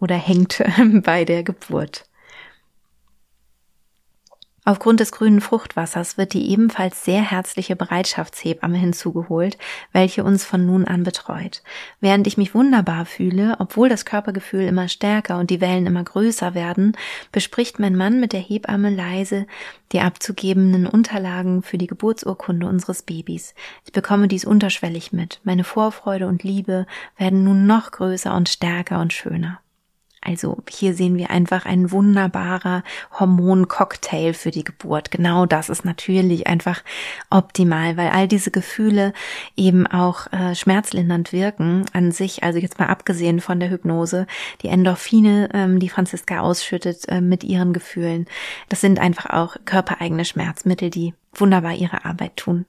oder 0.00 0.14
hängt 0.14 0.62
bei 1.02 1.24
der 1.24 1.42
Geburt. 1.42 2.04
Aufgrund 4.68 4.98
des 4.98 5.12
grünen 5.12 5.40
Fruchtwassers 5.40 6.18
wird 6.18 6.32
die 6.32 6.50
ebenfalls 6.50 7.04
sehr 7.04 7.22
herzliche 7.22 7.76
Bereitschaftshebamme 7.76 8.76
hinzugeholt, 8.76 9.58
welche 9.92 10.24
uns 10.24 10.44
von 10.44 10.66
nun 10.66 10.84
an 10.84 11.04
betreut. 11.04 11.62
Während 12.00 12.26
ich 12.26 12.36
mich 12.36 12.52
wunderbar 12.52 13.06
fühle, 13.06 13.54
obwohl 13.60 13.88
das 13.88 14.04
Körpergefühl 14.04 14.62
immer 14.62 14.88
stärker 14.88 15.38
und 15.38 15.50
die 15.50 15.60
Wellen 15.60 15.86
immer 15.86 16.02
größer 16.02 16.54
werden, 16.54 16.96
bespricht 17.30 17.78
mein 17.78 17.94
Mann 17.94 18.18
mit 18.18 18.32
der 18.32 18.40
Hebamme 18.40 18.90
leise 18.90 19.46
die 19.92 20.00
abzugebenden 20.00 20.88
Unterlagen 20.88 21.62
für 21.62 21.78
die 21.78 21.86
Geburtsurkunde 21.86 22.66
unseres 22.66 23.02
Babys. 23.02 23.54
Ich 23.84 23.92
bekomme 23.92 24.26
dies 24.26 24.44
unterschwellig 24.44 25.12
mit. 25.12 25.40
Meine 25.44 25.62
Vorfreude 25.62 26.26
und 26.26 26.42
Liebe 26.42 26.88
werden 27.16 27.44
nun 27.44 27.68
noch 27.68 27.92
größer 27.92 28.34
und 28.34 28.48
stärker 28.48 28.98
und 28.98 29.12
schöner. 29.12 29.60
Also 30.26 30.58
hier 30.68 30.94
sehen 30.94 31.16
wir 31.16 31.30
einfach 31.30 31.66
ein 31.66 31.92
wunderbarer 31.92 32.82
Hormoncocktail 33.18 34.34
für 34.34 34.50
die 34.50 34.64
Geburt. 34.64 35.12
Genau 35.12 35.46
das 35.46 35.68
ist 35.68 35.84
natürlich 35.84 36.48
einfach 36.48 36.82
optimal, 37.30 37.96
weil 37.96 38.08
all 38.08 38.26
diese 38.26 38.50
Gefühle 38.50 39.12
eben 39.56 39.86
auch 39.86 40.32
äh, 40.32 40.56
schmerzlindernd 40.56 41.32
wirken 41.32 41.84
an 41.92 42.10
sich. 42.10 42.42
Also 42.42 42.58
jetzt 42.58 42.80
mal 42.80 42.88
abgesehen 42.88 43.40
von 43.40 43.60
der 43.60 43.70
Hypnose, 43.70 44.26
die 44.62 44.68
Endorphine, 44.68 45.48
ähm, 45.54 45.78
die 45.78 45.88
Franziska 45.88 46.40
ausschüttet 46.40 47.08
äh, 47.08 47.20
mit 47.20 47.44
ihren 47.44 47.72
Gefühlen. 47.72 48.26
Das 48.68 48.80
sind 48.80 48.98
einfach 48.98 49.30
auch 49.30 49.56
körpereigene 49.64 50.24
Schmerzmittel, 50.24 50.90
die 50.90 51.14
wunderbar 51.34 51.74
ihre 51.74 52.04
Arbeit 52.04 52.36
tun. 52.36 52.66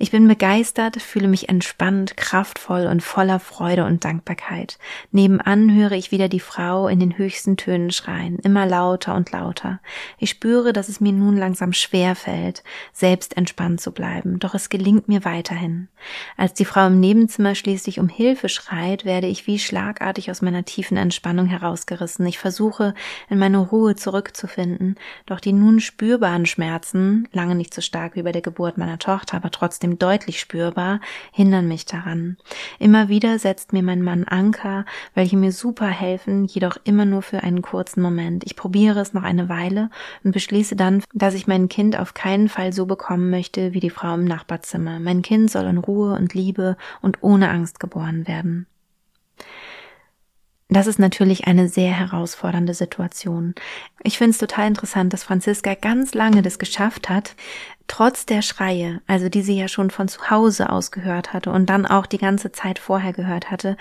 Ich 0.00 0.12
bin 0.12 0.28
begeistert, 0.28 1.02
fühle 1.02 1.26
mich 1.26 1.48
entspannt, 1.48 2.16
kraftvoll 2.16 2.86
und 2.86 3.02
voller 3.02 3.40
Freude 3.40 3.84
und 3.84 4.04
Dankbarkeit. 4.04 4.78
Nebenan 5.10 5.74
höre 5.74 5.90
ich 5.90 6.12
wieder 6.12 6.28
die 6.28 6.38
Frau 6.38 6.86
in 6.86 7.00
den 7.00 7.18
höchsten 7.18 7.56
Tönen 7.56 7.90
schreien, 7.90 8.38
immer 8.38 8.64
lauter 8.64 9.16
und 9.16 9.32
lauter. 9.32 9.80
Ich 10.18 10.30
spüre, 10.30 10.72
dass 10.72 10.88
es 10.88 11.00
mir 11.00 11.12
nun 11.12 11.36
langsam 11.36 11.72
schwer 11.72 12.14
fällt, 12.14 12.62
selbst 12.92 13.36
entspannt 13.36 13.80
zu 13.80 13.90
bleiben, 13.90 14.38
doch 14.38 14.54
es 14.54 14.68
gelingt 14.68 15.08
mir 15.08 15.24
weiterhin. 15.24 15.88
Als 16.36 16.54
die 16.54 16.64
Frau 16.64 16.86
im 16.86 17.00
Nebenzimmer 17.00 17.56
schließlich 17.56 17.98
um 17.98 18.08
Hilfe 18.08 18.48
schreit, 18.48 19.04
werde 19.04 19.26
ich 19.26 19.48
wie 19.48 19.58
schlagartig 19.58 20.30
aus 20.30 20.42
meiner 20.42 20.64
tiefen 20.64 20.96
Entspannung 20.96 21.46
herausgerissen. 21.46 22.24
Ich 22.26 22.38
versuche, 22.38 22.94
in 23.28 23.40
meine 23.40 23.58
Ruhe 23.58 23.96
zurückzufinden, 23.96 24.94
doch 25.26 25.40
die 25.40 25.52
nun 25.52 25.80
spürbaren 25.80 26.46
Schmerzen, 26.46 27.26
lange 27.32 27.56
nicht 27.56 27.74
so 27.74 27.80
stark 27.80 28.14
wie 28.14 28.22
bei 28.22 28.30
der 28.30 28.42
Geburt 28.42 28.78
meiner 28.78 29.00
Tochter, 29.00 29.36
aber 29.36 29.50
trotzdem 29.50 29.87
trotzdem 29.88 29.98
deutlich 29.98 30.40
spürbar, 30.40 31.00
hindern 31.32 31.68
mich 31.68 31.86
daran. 31.86 32.36
Immer 32.78 33.08
wieder 33.08 33.38
setzt 33.38 33.72
mir 33.72 33.82
mein 33.82 34.02
Mann 34.02 34.24
Anker, 34.24 34.84
welche 35.14 35.36
mir 35.36 35.52
super 35.52 35.86
helfen, 35.86 36.46
jedoch 36.46 36.76
immer 36.84 37.04
nur 37.04 37.22
für 37.22 37.42
einen 37.42 37.62
kurzen 37.62 38.02
Moment. 38.02 38.44
Ich 38.44 38.56
probiere 38.56 39.00
es 39.00 39.14
noch 39.14 39.22
eine 39.22 39.48
Weile 39.48 39.90
und 40.24 40.32
beschließe 40.32 40.76
dann, 40.76 41.02
dass 41.14 41.34
ich 41.34 41.46
mein 41.46 41.68
Kind 41.68 41.98
auf 41.98 42.14
keinen 42.14 42.48
Fall 42.48 42.72
so 42.72 42.86
bekommen 42.86 43.30
möchte 43.30 43.72
wie 43.72 43.80
die 43.80 43.90
Frau 43.90 44.14
im 44.14 44.24
Nachbarzimmer. 44.24 44.98
Mein 45.00 45.22
Kind 45.22 45.50
soll 45.50 45.66
in 45.66 45.78
Ruhe 45.78 46.14
und 46.14 46.34
Liebe 46.34 46.76
und 47.00 47.22
ohne 47.22 47.50
Angst 47.50 47.80
geboren 47.80 48.26
werden. 48.26 48.66
Das 50.70 50.86
ist 50.86 50.98
natürlich 50.98 51.46
eine 51.46 51.68
sehr 51.68 51.92
herausfordernde 51.92 52.74
Situation. 52.74 53.54
Ich 54.02 54.18
finde 54.18 54.32
es 54.32 54.38
total 54.38 54.66
interessant, 54.66 55.14
dass 55.14 55.24
Franziska 55.24 55.74
ganz 55.74 56.12
lange 56.12 56.42
das 56.42 56.58
geschafft 56.58 57.08
hat, 57.08 57.34
trotz 57.86 58.26
der 58.26 58.42
Schreie, 58.42 59.00
also 59.06 59.30
die 59.30 59.40
sie 59.40 59.58
ja 59.58 59.68
schon 59.68 59.90
von 59.90 60.08
zu 60.08 60.30
Hause 60.30 60.70
aus 60.70 60.90
gehört 60.90 61.32
hatte 61.32 61.50
und 61.50 61.66
dann 61.70 61.86
auch 61.86 62.04
die 62.04 62.18
ganze 62.18 62.52
Zeit 62.52 62.78
vorher 62.78 63.14
gehört 63.14 63.50
hatte, 63.50 63.78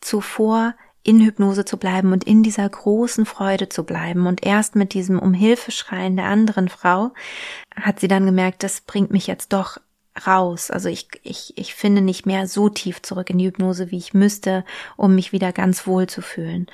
zuvor 0.00 0.74
in 1.02 1.20
Hypnose 1.20 1.64
zu 1.64 1.76
bleiben 1.76 2.12
und 2.12 2.24
in 2.24 2.42
dieser 2.42 2.68
großen 2.68 3.26
Freude 3.26 3.68
zu 3.68 3.84
bleiben. 3.84 4.26
Und 4.26 4.46
erst 4.46 4.74
mit 4.74 4.94
diesem 4.94 5.18
Um 5.18 5.34
schreien 5.34 6.16
der 6.16 6.26
anderen 6.26 6.68
Frau 6.68 7.12
hat 7.74 8.00
sie 8.00 8.08
dann 8.08 8.24
gemerkt, 8.24 8.62
das 8.62 8.80
bringt 8.80 9.10
mich 9.10 9.26
jetzt 9.26 9.52
doch 9.52 9.78
raus. 10.26 10.70
Also 10.70 10.88
ich, 10.88 11.08
ich, 11.22 11.54
ich 11.56 11.74
finde 11.74 12.02
nicht 12.02 12.26
mehr 12.26 12.46
so 12.46 12.68
tief 12.68 13.00
zurück 13.02 13.30
in 13.30 13.38
die 13.38 13.46
Hypnose, 13.46 13.90
wie 13.90 13.96
ich 13.96 14.12
müsste, 14.12 14.64
um 14.96 15.14
mich 15.14 15.32
wieder 15.32 15.52
ganz 15.52 15.86
wohl 15.86 16.06
zu 16.06 16.20
fühlen. 16.20 16.66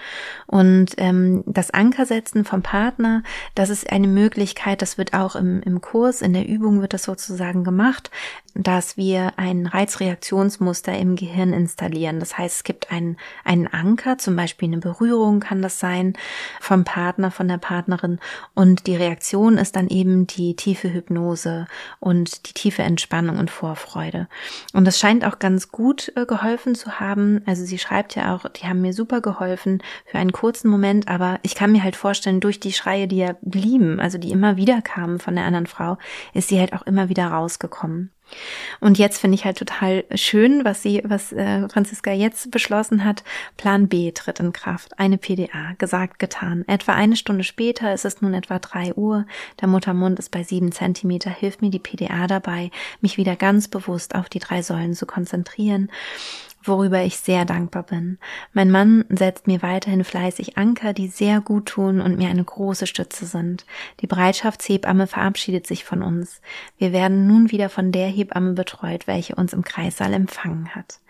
Und 0.47 0.95
ähm, 0.97 1.45
das 1.47 1.71
Ankersetzen 1.71 2.45
vom 2.45 2.63
Partner, 2.63 3.23
das 3.55 3.71
ist 3.71 3.91
eine 3.91 4.09
Möglichkeit, 4.09 4.83
das 4.83 4.99
wird 4.99 5.15
auch 5.15 5.37
im, 5.37 5.63
im 5.63 5.81
Kurs, 5.81 6.21
in 6.21 6.33
der 6.33 6.49
Übung 6.49 6.81
wird 6.81 6.95
das 6.95 7.05
sozusagen 7.05 7.63
gemacht, 7.63 8.11
dass 8.55 8.97
wir 8.97 9.33
ein 9.37 9.67
Reizreaktionsmuster 9.67 10.97
im 10.97 11.17
Gehirn 11.17 11.53
installieren. 11.53 12.19
Das 12.19 12.37
heißt, 12.37 12.57
es 12.57 12.65
gibt 12.65 12.91
einen, 12.91 13.17
einen 13.45 13.67
Anker, 13.69 14.19
zum 14.19 14.37
Beispiel 14.37 14.69
eine 14.69 14.79
Berührung 14.79 15.41
kann 15.41 15.63
das 15.63 15.79
sein 15.79 16.15
vom 16.61 16.85
Partner, 16.85 17.31
von 17.31 17.47
der 17.49 17.59
Partnerin. 17.59 18.19
Und 18.55 18.87
die 18.87 18.97
Reaktion 18.97 19.59
ist 19.59 19.77
dann 19.77 19.89
eben 19.89 20.27
die 20.27 20.57
tiefe 20.57 20.93
Hypnose 20.93 21.67
und 22.01 22.49
die 22.49 22.53
tiefe 22.53 22.83
Entspannung 22.83 23.39
und 23.39 23.51
Vorfreude. 23.51 24.29
Und 24.73 24.85
das 24.87 24.99
scheint 24.99 25.25
auch 25.25 25.39
ganz 25.39 25.69
gut 25.69 26.13
äh, 26.17 26.27
geholfen 26.27 26.75
zu 26.75 27.01
haben. 27.01 27.43
Also 27.47 27.65
sie 27.65 27.79
schreibt 27.79 28.17
ja 28.17 28.35
auch, 28.35 28.49
die 28.49 28.67
haben 28.67 28.81
mir 28.81 28.93
super 28.93 29.21
geholfen 29.21 29.83
für 30.07 30.19
einen 30.19 30.33
kurzen 30.33 30.69
Moment, 30.69 31.09
aber 31.09 31.39
ich 31.43 31.55
kann 31.55 31.73
mir 31.73 31.85
halt 31.85 31.97
vorstellen, 31.97 32.41
durch 32.41 32.61
die 32.61 32.73
Schreie, 32.73 33.07
die 33.07 33.19
ja 33.19 33.37
blieben, 33.43 34.01
also 34.01 34.19
die 34.19 34.31
immer 34.31 34.57
wieder 34.57 34.83
kamen 34.83 35.19
von 35.19 35.35
der 35.35 35.45
anderen 35.45 35.67
Frau, 35.67 35.99
ist 36.35 36.49
sie 36.49 36.59
halt 36.59 36.73
auch 36.73 36.83
immer 36.83 37.09
wieder 37.09 37.29
rausgekommen. 37.29 38.11
Und 38.81 38.99
jetzt 38.99 39.21
finde 39.21 39.35
ich 39.35 39.45
halt 39.45 39.59
total 39.59 40.05
schön, 40.15 40.65
was 40.65 40.83
sie, 40.83 41.03
was 41.05 41.33
äh, 41.33 41.69
Franziska 41.69 42.13
jetzt 42.13 42.51
beschlossen 42.51 43.05
hat. 43.05 43.25
Plan 43.57 43.89
B 43.89 44.13
tritt 44.13 44.41
in 44.41 44.53
Kraft. 44.53 44.99
Eine 44.99 45.19
PDA. 45.19 45.75
Gesagt, 45.79 46.19
getan. 46.19 46.65
Etwa 46.67 46.93
eine 46.95 47.17
Stunde 47.17 47.45
später 47.45 47.93
ist 47.93 48.05
es 48.05 48.21
nun 48.21 48.35
etwa 48.35 48.59
drei 48.59 48.95
Uhr. 48.95 49.27
Der 49.61 49.69
Muttermund 49.69 50.19
ist 50.19 50.31
bei 50.31 50.43
sieben 50.43 50.73
Zentimeter. 50.73 51.31
Hilft 51.31 51.63
mir 51.63 51.71
die 51.71 51.79
PDA 51.79 52.27
dabei, 52.27 52.71
mich 53.01 53.17
wieder 53.17 53.37
ganz 53.37 53.69
bewusst 53.69 54.15
auf 54.15 54.29
die 54.29 54.41
drei 54.41 54.63
Säulen 54.63 54.95
zu 54.95 55.07
konzentrieren 55.07 55.91
worüber 56.63 57.03
ich 57.03 57.19
sehr 57.19 57.45
dankbar 57.45 57.85
bin. 57.85 58.19
Mein 58.53 58.71
Mann 58.71 59.05
setzt 59.09 59.47
mir 59.47 59.63
weiterhin 59.63 60.05
fleißig 60.05 60.57
Anker, 60.59 60.93
die 60.93 61.09
sehr 61.09 61.41
gut 61.41 61.67
tun 61.67 62.01
und 62.01 62.19
mir 62.19 62.29
eine 62.29 62.45
große 62.45 62.87
Stütze 62.87 63.27
sind. 63.27 63.65
Die 64.01 64.07
Bereitschaftshebamme 64.07 65.07
verabschiedet 65.07 65.67
sich 65.67 65.85
von 65.85 66.03
uns. 66.03 66.41
Wir 66.77 66.93
werden 66.93 67.27
nun 67.27 67.51
wieder 67.51 67.69
von 67.69 67.93
der 67.93 68.09
Hebamme 68.09 68.53
betreut, 68.53 69.07
welche 69.07 69.35
uns 69.35 69.53
im 69.53 69.63
Kreissaal 69.63 70.13
empfangen 70.13 70.75
hat. 70.75 71.01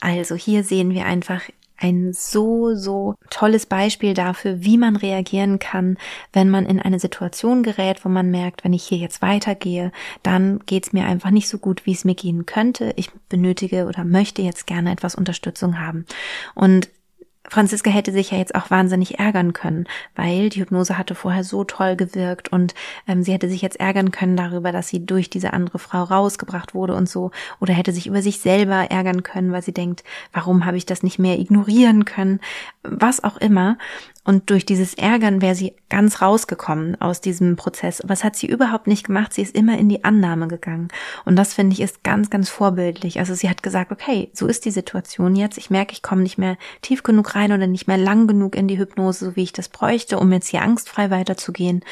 Also 0.00 0.34
hier 0.34 0.64
sehen 0.64 0.90
wir 0.90 1.06
einfach 1.06 1.42
ein 1.82 2.12
so, 2.12 2.74
so 2.74 3.14
tolles 3.28 3.66
Beispiel 3.66 4.14
dafür, 4.14 4.62
wie 4.62 4.78
man 4.78 4.96
reagieren 4.96 5.58
kann, 5.58 5.98
wenn 6.32 6.48
man 6.48 6.66
in 6.66 6.80
eine 6.80 7.00
Situation 7.00 7.62
gerät, 7.62 8.04
wo 8.04 8.08
man 8.08 8.30
merkt, 8.30 8.64
wenn 8.64 8.72
ich 8.72 8.84
hier 8.84 8.98
jetzt 8.98 9.20
weitergehe, 9.20 9.90
dann 10.22 10.60
geht 10.60 10.86
es 10.86 10.92
mir 10.92 11.04
einfach 11.04 11.30
nicht 11.30 11.48
so 11.48 11.58
gut, 11.58 11.84
wie 11.84 11.92
es 11.92 12.04
mir 12.04 12.14
gehen 12.14 12.46
könnte. 12.46 12.92
Ich 12.96 13.10
benötige 13.28 13.86
oder 13.86 14.04
möchte 14.04 14.42
jetzt 14.42 14.66
gerne 14.66 14.92
etwas 14.92 15.14
Unterstützung 15.14 15.80
haben. 15.80 16.06
Und 16.54 16.88
Franziska 17.52 17.90
hätte 17.90 18.12
sich 18.12 18.30
ja 18.30 18.38
jetzt 18.38 18.54
auch 18.54 18.70
wahnsinnig 18.70 19.18
ärgern 19.18 19.52
können, 19.52 19.84
weil 20.16 20.48
die 20.48 20.60
Hypnose 20.60 20.96
hatte 20.96 21.14
vorher 21.14 21.44
so 21.44 21.64
toll 21.64 21.96
gewirkt 21.96 22.50
und 22.50 22.74
ähm, 23.06 23.22
sie 23.22 23.32
hätte 23.34 23.50
sich 23.50 23.60
jetzt 23.60 23.78
ärgern 23.78 24.10
können 24.10 24.38
darüber, 24.38 24.72
dass 24.72 24.88
sie 24.88 25.04
durch 25.04 25.28
diese 25.28 25.52
andere 25.52 25.78
Frau 25.78 26.02
rausgebracht 26.02 26.74
wurde 26.74 26.94
und 26.94 27.10
so, 27.10 27.30
oder 27.60 27.74
hätte 27.74 27.92
sich 27.92 28.06
über 28.06 28.22
sich 28.22 28.40
selber 28.40 28.90
ärgern 28.90 29.22
können, 29.22 29.52
weil 29.52 29.60
sie 29.60 29.74
denkt, 29.74 30.02
warum 30.32 30.64
habe 30.64 30.78
ich 30.78 30.86
das 30.86 31.02
nicht 31.02 31.18
mehr 31.18 31.38
ignorieren 31.38 32.06
können, 32.06 32.40
was 32.84 33.22
auch 33.22 33.36
immer. 33.36 33.76
Und 34.24 34.50
durch 34.50 34.64
dieses 34.64 34.94
Ärgern 34.94 35.42
wäre 35.42 35.56
sie 35.56 35.74
ganz 35.88 36.22
rausgekommen 36.22 37.00
aus 37.00 37.20
diesem 37.20 37.56
Prozess. 37.56 38.00
Aber 38.00 38.10
das 38.10 38.22
hat 38.22 38.36
sie 38.36 38.46
überhaupt 38.46 38.86
nicht 38.86 39.04
gemacht. 39.04 39.34
Sie 39.34 39.42
ist 39.42 39.54
immer 39.54 39.76
in 39.76 39.88
die 39.88 40.04
Annahme 40.04 40.46
gegangen. 40.46 40.88
Und 41.24 41.34
das 41.34 41.54
finde 41.54 41.74
ich 41.74 41.80
ist 41.80 42.04
ganz, 42.04 42.30
ganz 42.30 42.48
vorbildlich. 42.48 43.18
Also 43.18 43.34
sie 43.34 43.50
hat 43.50 43.64
gesagt, 43.64 43.90
okay, 43.90 44.30
so 44.32 44.46
ist 44.46 44.64
die 44.64 44.70
Situation 44.70 45.34
jetzt. 45.34 45.58
Ich 45.58 45.70
merke, 45.70 45.92
ich 45.92 46.02
komme 46.02 46.22
nicht 46.22 46.38
mehr 46.38 46.56
tief 46.82 47.02
genug 47.02 47.34
rein 47.34 47.50
oder 47.50 47.66
nicht 47.66 47.88
mehr 47.88 47.98
lang 47.98 48.28
genug 48.28 48.54
in 48.54 48.68
die 48.68 48.78
Hypnose, 48.78 49.24
so 49.24 49.36
wie 49.36 49.42
ich 49.42 49.52
das 49.52 49.68
bräuchte, 49.68 50.20
um 50.20 50.32
jetzt 50.32 50.48
hier 50.48 50.62
angstfrei 50.62 51.10
weiterzugehen. 51.10 51.84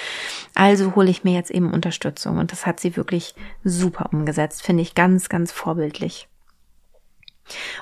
Also 0.54 0.94
hole 0.94 1.10
ich 1.10 1.24
mir 1.24 1.34
jetzt 1.34 1.50
eben 1.50 1.72
Unterstützung. 1.72 2.38
Und 2.38 2.52
das 2.52 2.64
hat 2.64 2.78
sie 2.78 2.96
wirklich 2.96 3.34
super 3.64 4.08
umgesetzt. 4.12 4.62
Finde 4.62 4.82
ich 4.82 4.94
ganz, 4.94 5.28
ganz 5.28 5.50
vorbildlich. 5.50 6.28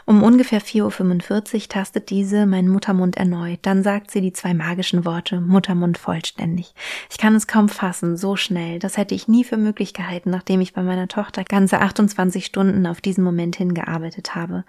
Um 0.07 0.23
ungefähr 0.23 0.63
4.45 0.63 1.55
Uhr 1.55 1.69
tastet 1.69 2.11
diese 2.11 2.47
meinen 2.47 2.69
Muttermund 2.69 3.17
erneut. 3.17 3.59
Dann 3.63 3.83
sagt 3.83 4.11
sie 4.11 4.21
die 4.21 4.33
zwei 4.33 4.55
magischen 4.55 5.05
Worte 5.05 5.41
Muttermund 5.41 5.99
vollständig. 5.99 6.75
Ich 7.11 7.19
kann 7.19 7.35
es 7.35 7.47
kaum 7.47 7.69
fassen, 7.69 8.17
so 8.17 8.37
schnell. 8.37 8.79
Das 8.79 8.97
hätte 8.97 9.15
ich 9.15 9.29
nie 9.29 9.45
für 9.45 9.57
möglich 9.57 9.93
gehalten, 9.93 10.31
nachdem 10.31 10.61
ich 10.61 10.73
bei 10.73 10.83
meiner 10.83 11.09
Tochter 11.09 11.45
ganze 11.45 11.81
28 11.81 12.47
Stunden 12.47 12.87
auf 12.87 13.01
diesen 13.01 13.23
Moment 13.23 13.57
hingearbeitet 13.57 14.35
habe. 14.35 14.65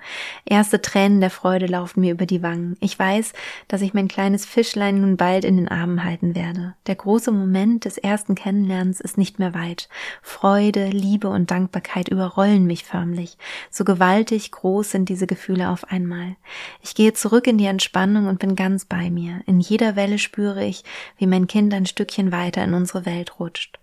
Erste 0.45 0.81
Tränen 0.81 1.21
der 1.21 1.29
Freude 1.29 1.67
laufen 1.67 2.01
mir 2.01 2.11
über 2.11 2.25
die 2.25 2.43
Wangen. 2.43 2.75
Ich 2.81 2.97
weiß, 2.99 3.33
dass 3.67 3.81
ich 3.81 3.93
mein 3.93 4.07
kleines 4.09 4.45
Fischlein 4.45 5.01
nun 5.01 5.15
bald 5.15 5.45
in 5.45 5.55
den 5.55 5.69
Armen 5.69 6.03
halten 6.03 6.35
werde. 6.35 6.75
Der 6.87 6.95
große 6.95 7.31
Moment 7.31 7.85
des 7.85 7.97
ersten 7.97 8.35
Kennenlernens 8.35 8.99
ist 8.99 9.17
nicht 9.17 9.39
mehr 9.39 9.53
weit. 9.53 9.87
Freude, 10.21 10.87
Liebe 10.89 11.29
und 11.29 11.51
Dankbarkeit 11.51 12.09
überrollen 12.09 12.65
mich 12.65 12.83
förmlich. 12.83 13.37
So 13.71 13.85
gewaltig 13.85 14.51
groß 14.51 14.88
sind 14.91 15.09
diese 15.09 15.27
Gefühle 15.27 15.69
auf 15.69 15.91
einmal. 15.91 16.35
Ich 16.81 16.95
gehe 16.95 17.13
zurück 17.13 17.47
in 17.47 17.57
die 17.57 17.65
Entspannung 17.65 18.27
und 18.27 18.39
bin 18.39 18.55
ganz 18.55 18.85
bei 18.85 19.09
mir. 19.09 19.41
In 19.45 19.59
jeder 19.59 19.95
Welle 19.95 20.19
spüre 20.19 20.65
ich, 20.65 20.83
wie 21.17 21.27
mein 21.27 21.47
Kind 21.47 21.73
ein 21.73 21.85
Stückchen 21.85 22.31
weiter 22.31 22.63
in 22.63 22.73
unsere 22.73 23.05
Welt 23.05 23.39
rutscht. 23.39 23.79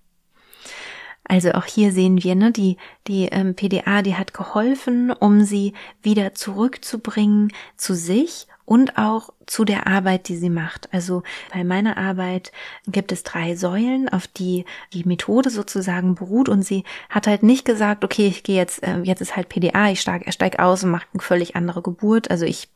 Also 1.28 1.52
auch 1.52 1.64
hier 1.64 1.92
sehen 1.92 2.22
wir, 2.22 2.34
ne, 2.34 2.52
die, 2.52 2.76
die 3.08 3.26
ähm, 3.26 3.54
PDA, 3.54 4.02
die 4.02 4.14
hat 4.14 4.32
geholfen, 4.32 5.10
um 5.10 5.42
sie 5.42 5.72
wieder 6.02 6.34
zurückzubringen 6.34 7.52
zu 7.76 7.94
sich 7.94 8.46
und 8.64 8.96
auch 8.96 9.30
zu 9.46 9.64
der 9.64 9.86
Arbeit, 9.86 10.28
die 10.28 10.36
sie 10.36 10.50
macht. 10.50 10.92
Also 10.92 11.22
bei 11.52 11.62
meiner 11.62 11.96
Arbeit 11.96 12.52
gibt 12.86 13.12
es 13.12 13.22
drei 13.22 13.54
Säulen, 13.54 14.08
auf 14.08 14.26
die 14.26 14.64
die 14.92 15.04
Methode 15.04 15.50
sozusagen 15.50 16.16
beruht 16.16 16.48
und 16.48 16.62
sie 16.62 16.84
hat 17.08 17.26
halt 17.26 17.42
nicht 17.42 17.64
gesagt, 17.64 18.04
okay, 18.04 18.26
ich 18.26 18.42
gehe 18.42 18.56
jetzt, 18.56 18.82
äh, 18.82 18.98
jetzt 19.02 19.20
ist 19.20 19.36
halt 19.36 19.48
PDA, 19.48 19.90
ich 19.90 20.00
steig, 20.00 20.32
steig 20.32 20.58
aus 20.58 20.82
und 20.82 20.90
mache 20.90 21.06
eine 21.12 21.22
völlig 21.22 21.54
andere 21.54 21.80
Geburt. 21.80 22.30
Also 22.30 22.44
ich 22.44 22.68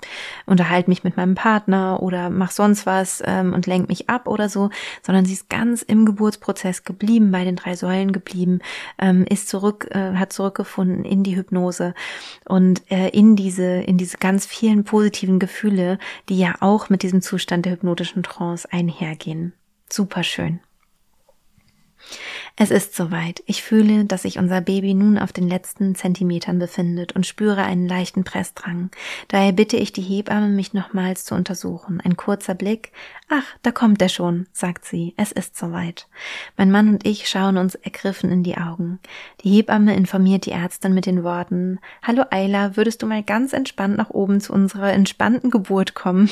unterhalte 0.47 0.91
mich 0.91 1.03
mit 1.03 1.17
meinem 1.17 1.35
Partner 1.35 2.01
oder 2.03 2.31
mach 2.31 2.53
sonst 2.53 2.87
was 2.87 3.23
ähm, 3.27 3.53
und 3.53 3.67
lenk 3.67 3.89
mich 3.89 4.09
ab 4.09 4.29
oder 4.29 4.49
so, 4.49 4.71
sondern 5.03 5.25
sie 5.25 5.35
ist 5.35 5.51
ganz 5.51 5.83
im 5.83 6.07
Geburtsprozess 6.07 6.85
geblieben, 6.85 7.33
bei 7.33 7.45
den 7.45 7.57
drei 7.57 7.75
Säulen 7.75 8.13
geblieben, 8.13 8.61
ähm, 8.99 9.25
ist 9.29 9.49
zurück, 9.49 9.89
äh, 9.91 10.15
hat 10.15 10.33
zurückgefunden 10.33 11.05
in 11.05 11.25
die 11.25 11.37
Hypnose 11.37 11.95
und 12.47 12.83
äh, 12.91 13.09
in 13.09 13.35
diese, 13.35 13.65
in 13.65 13.99
diese 13.99 14.19
ganz 14.19 14.47
vielen 14.47 14.85
positiven 14.85 15.39
Gefühle, 15.39 15.99
die 16.29 16.39
ja 16.39 16.60
auch 16.61 16.89
mit 16.89 17.03
diesem 17.03 17.23
Zustand 17.23 17.67
der 17.67 17.73
hypnotischen 17.73 18.23
Trance 18.23 18.69
einhergehen. 18.71 19.53
Superschön. 19.89 20.61
Es 22.57 22.71
ist 22.71 22.95
soweit. 22.95 23.43
Ich 23.47 23.63
fühle, 23.63 24.05
dass 24.05 24.23
sich 24.23 24.39
unser 24.39 24.61
Baby 24.61 24.95
nun 24.95 25.19
auf 25.19 25.33
den 25.33 25.49
letzten 25.49 25.95
Zentimetern 25.95 26.59
befindet 26.59 27.13
und 27.13 27.27
spüre 27.27 27.63
einen 27.63 27.89
leichten 27.89 28.25
Pressdrang. 28.25 28.91
Daher 29.29 29.53
bitte 29.53 29.77
ich 29.77 29.93
die 29.93 30.03
Hebamme, 30.03 30.49
mich 30.49 30.75
nochmals 30.75 31.25
zu 31.25 31.35
untersuchen. 31.35 32.01
Ein 32.01 32.17
kurzer 32.17 32.55
Blick. 32.55 32.93
Ach, 33.29 33.45
da 33.63 33.71
kommt 33.71 34.03
er 34.03 34.09
schon, 34.09 34.47
sagt 34.53 34.85
sie. 34.85 35.15
Es 35.17 35.33
ist 35.33 35.57
soweit. 35.57 36.09
Mein 36.57 36.71
Mann 36.71 36.89
und 36.89 37.07
ich 37.07 37.29
schauen 37.29 37.57
uns 37.57 37.77
ergriffen 37.77 38.31
in 38.31 38.43
die 38.43 38.59
Augen. 38.59 38.99
Die 39.43 39.51
Hebamme 39.51 39.95
informiert 39.95 40.47
die 40.47 40.53
Ärztin 40.53 40.93
mit 40.93 41.07
den 41.07 41.23
Worten, 41.23 41.79
Hallo 42.03 42.25
Ayla, 42.31 42.77
würdest 42.77 43.03
du 43.03 43.07
mal 43.07 43.23
ganz 43.23 43.53
entspannt 43.53 43.97
nach 43.97 44.11
oben 44.11 44.41
zu 44.41 44.53
unserer 44.53 44.93
entspannten 44.93 45.51
Geburt 45.51 45.95
kommen? 45.95 46.29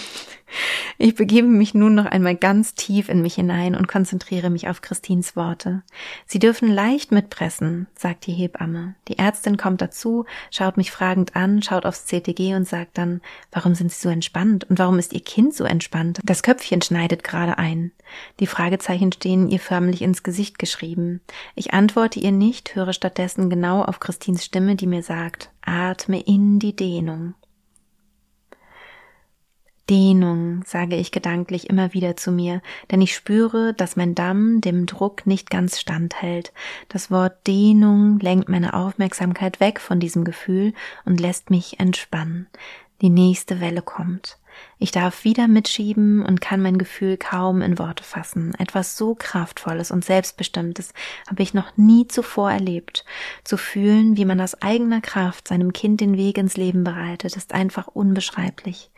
Ich 0.97 1.15
begebe 1.15 1.47
mich 1.47 1.75
nun 1.75 1.95
noch 1.95 2.07
einmal 2.07 2.35
ganz 2.35 2.75
tief 2.75 3.09
in 3.09 3.23
mich 3.23 3.35
hinein 3.35 3.75
und 3.75 3.87
konzentriere 3.87 4.51
mich 4.51 4.69
auf 4.69 4.81
Christins 4.81 5.37
Worte. 5.37 5.83
Sie 6.27 6.39
dürfen 6.39 6.73
leicht 6.73 7.13
mitpressen, 7.13 7.87
sagt 7.95 8.27
die 8.27 8.33
Hebamme. 8.33 8.95
Die 9.09 9.19
Ärztin 9.19 9.57
kommt 9.57 9.81
dazu, 9.81 10.25
schaut 10.51 10.77
mich 10.77 10.91
fragend 10.91 11.37
an, 11.37 11.63
schaut 11.63 11.87
aufs 11.87 12.07
CTG 12.07 12.55
und 12.55 12.67
sagt 12.67 12.99
dann, 12.99 13.21
warum 13.53 13.75
sind 13.75 13.93
Sie 13.93 14.01
so 14.01 14.09
entspannt 14.09 14.65
und 14.71 14.79
warum 14.79 14.99
ist 14.99 15.13
Ihr 15.13 15.23
Kind 15.23 15.55
so 15.55 15.65
entspannt? 15.65 16.21
Das 16.25 16.43
Köpfchen 16.43 16.83
schneidet 16.83 17.25
gerade 17.25 17.59
ein. 17.59 17.93
Die 18.41 18.47
Fragezeichen 18.47 19.13
stehen 19.13 19.49
ihr 19.49 19.61
förmlich 19.61 20.03
ins 20.03 20.23
Gesicht 20.23 20.59
geschrieben. 20.59 21.21
Ich 21.55 21.75
antworte 21.75 22.21
ihr 22.21 22.33
nicht, 22.33 22.75
höre 22.75 22.93
stattdessen 22.93 23.51
genau 23.51 23.83
auf 23.83 24.01
Christins 24.01 24.45
Stimme, 24.45 24.77
die 24.77 24.87
mir 24.87 25.03
sagt, 25.03 25.51
atme 25.63 26.21
in 26.21 26.59
die 26.59 26.75
Dehnung. 26.75 27.35
Dehnung, 29.91 30.63
sage 30.67 30.97
ich 30.97 31.13
gedanklich 31.13 31.71
immer 31.71 31.95
wieder 31.95 32.17
zu 32.17 32.31
mir, 32.31 32.61
denn 32.91 33.01
ich 33.01 33.15
spüre, 33.15 33.73
dass 33.75 33.97
mein 33.97 34.15
Damm 34.15 34.61
dem 34.61 34.87
Druck 34.87 35.27
nicht 35.27 35.51
ganz 35.51 35.81
standhält. 35.81 36.53
Das 36.89 37.11
Wort 37.11 37.47
Dehnung 37.47 38.19
lenkt 38.21 38.49
meine 38.49 38.75
Aufmerksamkeit 38.75 39.61
weg 39.61 39.81
von 39.81 39.99
diesem 40.01 40.25
Gefühl 40.25 40.75
und 41.05 41.21
lässt 41.21 41.51
mich 41.51 41.81
entspannen. 41.81 42.49
Die 43.01 43.11
nächste 43.11 43.61
Welle 43.61 43.83
kommt. 43.83 44.39
Ich 44.79 44.93
darf 44.93 45.25
wieder 45.25 45.49
mitschieben 45.49 46.25
und 46.25 46.41
kann 46.41 46.63
mein 46.63 46.79
Gefühl 46.79 47.17
kaum 47.17 47.63
in 47.63 47.79
Worte 47.79 48.05
fassen. 48.05 48.55
Etwas 48.59 48.97
so 48.97 49.15
Kraftvolles 49.15 49.91
und 49.91 50.05
Selbstbestimmtes 50.05 50.93
habe 51.29 51.43
ich 51.43 51.55
noch 51.55 51.77
nie 51.77 52.07
zuvor 52.07 52.51
erlebt. 52.51 53.05
Zu 53.43 53.57
fühlen, 53.57 54.17
wie 54.17 54.25
man 54.25 54.41
aus 54.41 54.63
eigener 54.63 55.01
Kraft 55.01 55.49
seinem 55.49 55.73
Kind 55.73 56.01
den 56.01 56.17
Weg 56.17 56.39
ins 56.39 56.57
Leben 56.57 56.85
bereitet, 56.85 57.37
ist 57.37 57.55
einfach 57.55 57.89
unbeschreiblich. 57.89 58.91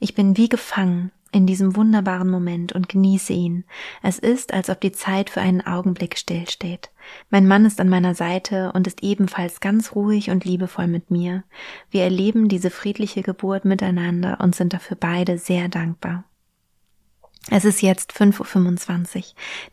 Ich 0.00 0.14
bin 0.14 0.36
wie 0.36 0.48
gefangen 0.48 1.12
in 1.30 1.46
diesem 1.46 1.76
wunderbaren 1.76 2.30
Moment 2.30 2.72
und 2.72 2.88
genieße 2.88 3.32
ihn. 3.32 3.64
Es 4.02 4.18
ist, 4.18 4.52
als 4.52 4.70
ob 4.70 4.80
die 4.80 4.92
Zeit 4.92 5.30
für 5.30 5.40
einen 5.40 5.66
Augenblick 5.66 6.16
stillsteht. 6.16 6.90
Mein 7.30 7.46
Mann 7.46 7.64
ist 7.64 7.80
an 7.80 7.88
meiner 7.88 8.14
Seite 8.14 8.72
und 8.72 8.86
ist 8.86 9.02
ebenfalls 9.02 9.60
ganz 9.60 9.94
ruhig 9.94 10.30
und 10.30 10.44
liebevoll 10.44 10.86
mit 10.86 11.10
mir. 11.10 11.44
Wir 11.90 12.04
erleben 12.04 12.48
diese 12.48 12.70
friedliche 12.70 13.22
Geburt 13.22 13.64
miteinander 13.64 14.38
und 14.40 14.54
sind 14.54 14.72
dafür 14.72 14.96
beide 14.98 15.38
sehr 15.38 15.68
dankbar. 15.68 16.24
Es 17.50 17.64
ist 17.64 17.80
jetzt 17.80 18.12
5.25 18.12 19.16
Uhr. 19.16 19.22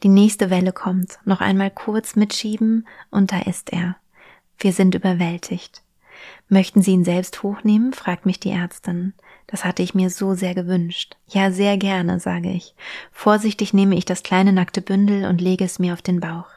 Die 0.04 0.10
nächste 0.10 0.50
Welle 0.50 0.72
kommt. 0.72 1.20
Noch 1.26 1.42
einmal 1.42 1.72
kurz 1.72 2.16
mitschieben 2.16 2.88
und 3.12 3.32
da 3.32 3.40
ist 3.42 3.74
er. 3.74 3.98
Wir 4.58 4.72
sind 4.72 4.96
überwältigt. 4.96 5.84
Möchten 6.48 6.82
Sie 6.82 6.92
ihn 6.92 7.04
selbst 7.04 7.44
hochnehmen? 7.44 7.92
fragt 7.92 8.26
mich 8.26 8.40
die 8.40 8.52
Ärztin. 8.52 9.14
Das 9.56 9.64
hatte 9.64 9.84
ich 9.84 9.96
mir 9.96 10.10
so 10.10 10.34
sehr 10.34 10.54
gewünscht. 10.54 11.16
Ja, 11.30 11.50
sehr 11.50 11.78
gerne, 11.78 12.20
sage 12.20 12.52
ich. 12.52 12.76
Vorsichtig 13.14 13.74
nehme 13.74 13.96
ich 13.96 14.04
das 14.04 14.22
kleine 14.22 14.52
nackte 14.52 14.82
Bündel 14.82 15.24
und 15.24 15.40
lege 15.40 15.64
es 15.64 15.80
mir 15.80 15.94
auf 15.94 16.02
den 16.02 16.20
Bauch. 16.20 16.48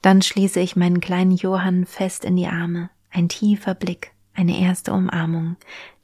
Dann 0.00 0.22
schließe 0.22 0.58
ich 0.58 0.74
meinen 0.74 1.00
kleinen 1.00 1.32
Johann 1.32 1.84
fest 1.84 2.24
in 2.24 2.36
die 2.36 2.46
Arme. 2.46 2.88
Ein 3.10 3.28
tiefer 3.28 3.74
Blick, 3.74 4.12
eine 4.32 4.58
erste 4.58 4.94
Umarmung, 4.94 5.56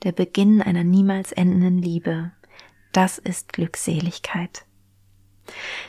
der 0.02 0.12
Beginn 0.12 0.60
einer 0.60 0.84
niemals 0.84 1.32
endenden 1.32 1.78
Liebe. 1.78 2.30
Das 2.92 3.16
ist 3.16 3.54
Glückseligkeit. 3.54 4.66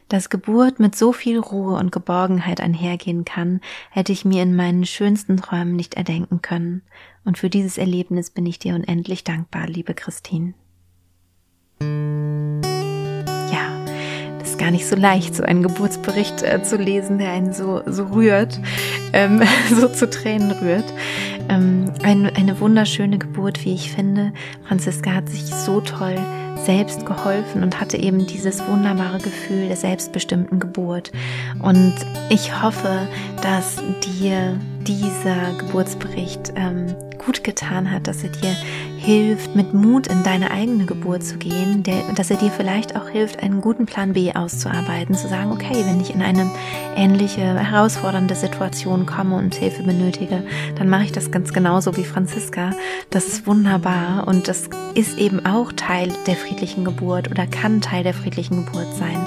Dass 0.09 0.29
Geburt 0.29 0.79
mit 0.79 0.95
so 0.95 1.11
viel 1.11 1.39
Ruhe 1.39 1.77
und 1.77 1.91
Geborgenheit 1.91 2.61
einhergehen 2.61 3.25
kann, 3.25 3.61
hätte 3.89 4.11
ich 4.11 4.25
mir 4.25 4.43
in 4.43 4.55
meinen 4.55 4.85
schönsten 4.85 5.37
Träumen 5.37 5.75
nicht 5.75 5.95
erdenken 5.95 6.41
können. 6.41 6.83
Und 7.23 7.37
für 7.37 7.49
dieses 7.49 7.77
Erlebnis 7.77 8.29
bin 8.29 8.45
ich 8.45 8.59
dir 8.59 8.75
unendlich 8.75 9.23
dankbar, 9.23 9.67
liebe 9.67 9.93
Christine. 9.93 10.53
Ja, 11.81 13.85
das 14.39 14.51
ist 14.51 14.59
gar 14.59 14.71
nicht 14.71 14.85
so 14.85 14.95
leicht, 14.95 15.35
so 15.35 15.43
einen 15.43 15.63
Geburtsbericht 15.63 16.43
äh, 16.43 16.61
zu 16.61 16.77
lesen, 16.77 17.17
der 17.17 17.31
einen 17.31 17.51
so, 17.51 17.81
so 17.87 18.05
rührt, 18.05 18.59
ähm, 19.11 19.41
so 19.69 19.87
zu 19.87 20.09
Tränen 20.09 20.51
rührt. 20.51 20.85
Ähm, 21.49 21.91
ein, 22.03 22.27
eine 22.27 22.59
wunderschöne 22.59 23.17
Geburt, 23.17 23.65
wie 23.65 23.73
ich 23.73 23.91
finde. 23.91 24.33
Franziska 24.67 25.11
hat 25.11 25.29
sich 25.29 25.45
so 25.45 25.81
toll 25.81 26.17
selbst 26.65 27.05
geholfen 27.05 27.63
und 27.63 27.79
hatte 27.79 27.97
eben 27.97 28.25
dieses 28.25 28.65
wunderbare 28.67 29.19
Gefühl 29.19 29.67
der 29.67 29.77
selbstbestimmten 29.77 30.59
Geburt. 30.59 31.11
Und 31.61 31.93
ich 32.29 32.61
hoffe, 32.61 33.07
dass 33.41 33.77
dir 34.19 34.59
dieser 34.87 35.53
Geburtsbericht 35.57 36.53
ähm, 36.55 36.95
gut 37.17 37.43
getan 37.43 37.91
hat, 37.91 38.07
dass 38.07 38.23
er 38.23 38.29
dir 38.29 38.55
hilft, 38.97 39.55
mit 39.55 39.73
Mut 39.73 40.07
in 40.07 40.23
deine 40.23 40.51
eigene 40.51 40.85
Geburt 40.85 41.23
zu 41.23 41.37
gehen, 41.37 41.83
der, 41.83 42.01
dass 42.15 42.29
er 42.29 42.37
dir 42.37 42.51
vielleicht 42.51 42.95
auch 42.95 43.09
hilft, 43.09 43.41
einen 43.41 43.61
guten 43.61 43.85
Plan 43.85 44.13
B 44.13 44.31
auszuarbeiten, 44.33 45.15
zu 45.15 45.27
sagen, 45.27 45.51
okay, 45.51 45.83
wenn 45.85 45.99
ich 45.99 46.13
in 46.13 46.21
eine 46.21 46.49
ähnliche 46.95 47.41
herausfordernde 47.41 48.35
Situation 48.35 49.05
komme 49.05 49.35
und 49.35 49.55
Hilfe 49.55 49.83
benötige, 49.83 50.43
dann 50.77 50.89
mache 50.89 51.05
ich 51.05 51.11
das 51.11 51.31
ganz 51.31 51.51
genauso 51.53 51.97
wie 51.97 52.03
Franziska. 52.03 52.71
Das 53.09 53.27
ist 53.27 53.47
wunderbar 53.47 54.27
und 54.27 54.47
das 54.47 54.69
ist 54.93 55.17
eben 55.17 55.45
auch 55.45 55.71
Teil 55.71 56.11
der 56.27 56.35
friedlichen 56.35 56.85
Geburt 56.85 57.29
oder 57.29 57.47
kann 57.47 57.81
Teil 57.81 58.03
der 58.03 58.13
friedlichen 58.13 58.65
Geburt 58.65 58.93
sein. 58.95 59.17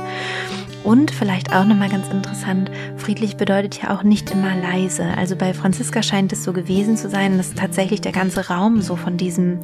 Und 0.84 1.10
vielleicht 1.10 1.52
auch 1.52 1.64
nochmal 1.64 1.88
ganz 1.88 2.08
interessant, 2.08 2.70
friedlich 2.96 3.36
bedeutet 3.36 3.82
ja 3.82 3.96
auch 3.96 4.02
nicht 4.02 4.30
immer 4.30 4.54
leise. 4.56 5.04
Also 5.16 5.36
bei 5.36 5.52
Franziska 5.52 6.02
scheint 6.02 6.32
es 6.32 6.44
so 6.44 6.52
gewesen 6.52 6.96
zu 6.96 7.10
sein, 7.10 7.36
dass 7.36 7.54
tatsächlich 7.54 8.00
der 8.00 8.12
ganze 8.12 8.48
Raum 8.48 8.80
so 8.80 8.96
von 8.96 9.16
diesem 9.16 9.58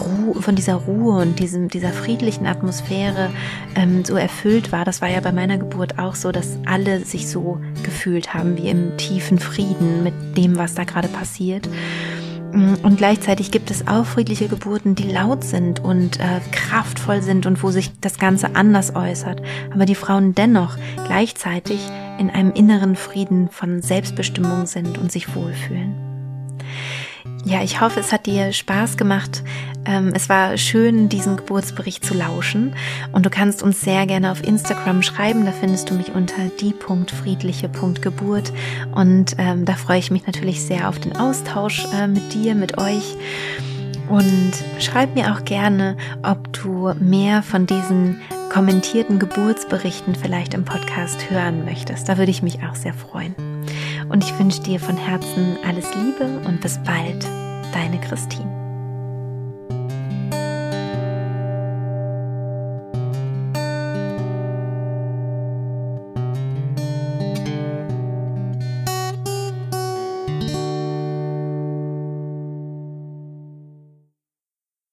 Ruhe, 0.00 0.40
von 0.40 0.54
dieser 0.54 0.74
Ruhe 0.74 1.20
und 1.20 1.38
diesem, 1.38 1.68
dieser 1.68 1.90
friedlichen 1.90 2.46
Atmosphäre 2.46 3.30
ähm, 3.74 4.04
so 4.04 4.16
erfüllt 4.16 4.72
war. 4.72 4.84
Das 4.84 5.02
war 5.02 5.10
ja 5.10 5.20
bei 5.20 5.32
meiner 5.32 5.58
Geburt 5.58 5.98
auch 5.98 6.14
so, 6.14 6.32
dass 6.32 6.58
alle 6.66 7.00
sich 7.00 7.28
so 7.28 7.60
gefühlt 7.82 8.32
haben 8.32 8.56
wie 8.56 8.68
im 8.68 8.96
tiefen 8.96 9.38
Frieden 9.38 10.02
mit 10.02 10.14
dem, 10.36 10.56
was 10.56 10.74
da 10.74 10.84
gerade 10.84 11.08
passiert. 11.08 11.68
Mm, 12.54 12.74
und 12.84 12.96
gleichzeitig 12.96 13.50
gibt 13.50 13.70
es 13.70 13.86
auch 13.88 14.06
friedliche 14.06 14.46
Geburten, 14.48 14.94
die 14.94 15.10
laut 15.10 15.42
sind 15.42 15.80
und 15.80 16.20
äh, 16.20 16.40
kraftvoll 16.52 17.20
sind 17.20 17.46
und 17.46 17.62
wo 17.62 17.70
sich 17.70 17.90
das 18.00 18.18
Ganze 18.18 18.54
anders 18.54 18.94
äußert, 18.94 19.42
aber 19.72 19.86
die 19.86 19.96
Frauen 19.96 20.34
dennoch 20.34 20.76
gleichzeitig 21.06 21.80
in 22.18 22.30
einem 22.30 22.52
inneren 22.52 22.94
Frieden 22.94 23.48
von 23.48 23.82
Selbstbestimmung 23.82 24.66
sind 24.66 24.98
und 24.98 25.10
sich 25.10 25.34
wohlfühlen. 25.34 25.94
Ja, 27.44 27.62
ich 27.62 27.80
hoffe, 27.80 28.00
es 28.00 28.10
hat 28.12 28.26
dir 28.26 28.52
Spaß 28.52 28.96
gemacht. 28.96 29.42
Ähm, 29.84 30.12
es 30.14 30.28
war 30.30 30.56
schön, 30.56 31.08
diesen 31.10 31.36
Geburtsbericht 31.36 32.04
zu 32.04 32.14
lauschen. 32.14 32.74
Und 33.12 33.26
du 33.26 33.30
kannst 33.30 33.62
uns 33.62 33.82
sehr 33.82 34.06
gerne 34.06 34.30
auf 34.30 34.42
Instagram 34.42 35.02
schreiben. 35.02 35.44
Da 35.44 35.52
findest 35.52 35.90
du 35.90 35.94
mich 35.94 36.14
unter 36.14 36.48
die.friedliche.geburt. 36.60 38.52
Und 38.94 39.36
ähm, 39.38 39.66
da 39.66 39.74
freue 39.74 39.98
ich 39.98 40.10
mich 40.10 40.26
natürlich 40.26 40.62
sehr 40.62 40.88
auf 40.88 40.98
den 40.98 41.16
Austausch 41.16 41.86
äh, 41.94 42.06
mit 42.06 42.32
dir, 42.32 42.54
mit 42.54 42.78
euch. 42.78 43.14
Und 44.08 44.52
schreib 44.80 45.14
mir 45.14 45.34
auch 45.34 45.44
gerne, 45.44 45.96
ob 46.22 46.52
du 46.52 46.94
mehr 46.98 47.42
von 47.42 47.66
diesen 47.66 48.20
kommentierten 48.54 49.18
Geburtsberichten 49.18 50.14
vielleicht 50.14 50.54
im 50.54 50.64
Podcast 50.64 51.28
hören 51.28 51.64
möchtest. 51.64 52.08
Da 52.08 52.18
würde 52.18 52.30
ich 52.30 52.40
mich 52.40 52.62
auch 52.62 52.76
sehr 52.76 52.94
freuen. 52.94 53.34
Und 54.08 54.22
ich 54.22 54.38
wünsche 54.38 54.62
dir 54.62 54.78
von 54.78 54.96
Herzen 54.96 55.56
alles 55.66 55.92
Liebe 55.96 56.40
und 56.46 56.60
bis 56.60 56.78
bald, 56.84 57.26
deine 57.72 57.98
Christine. 57.98 58.53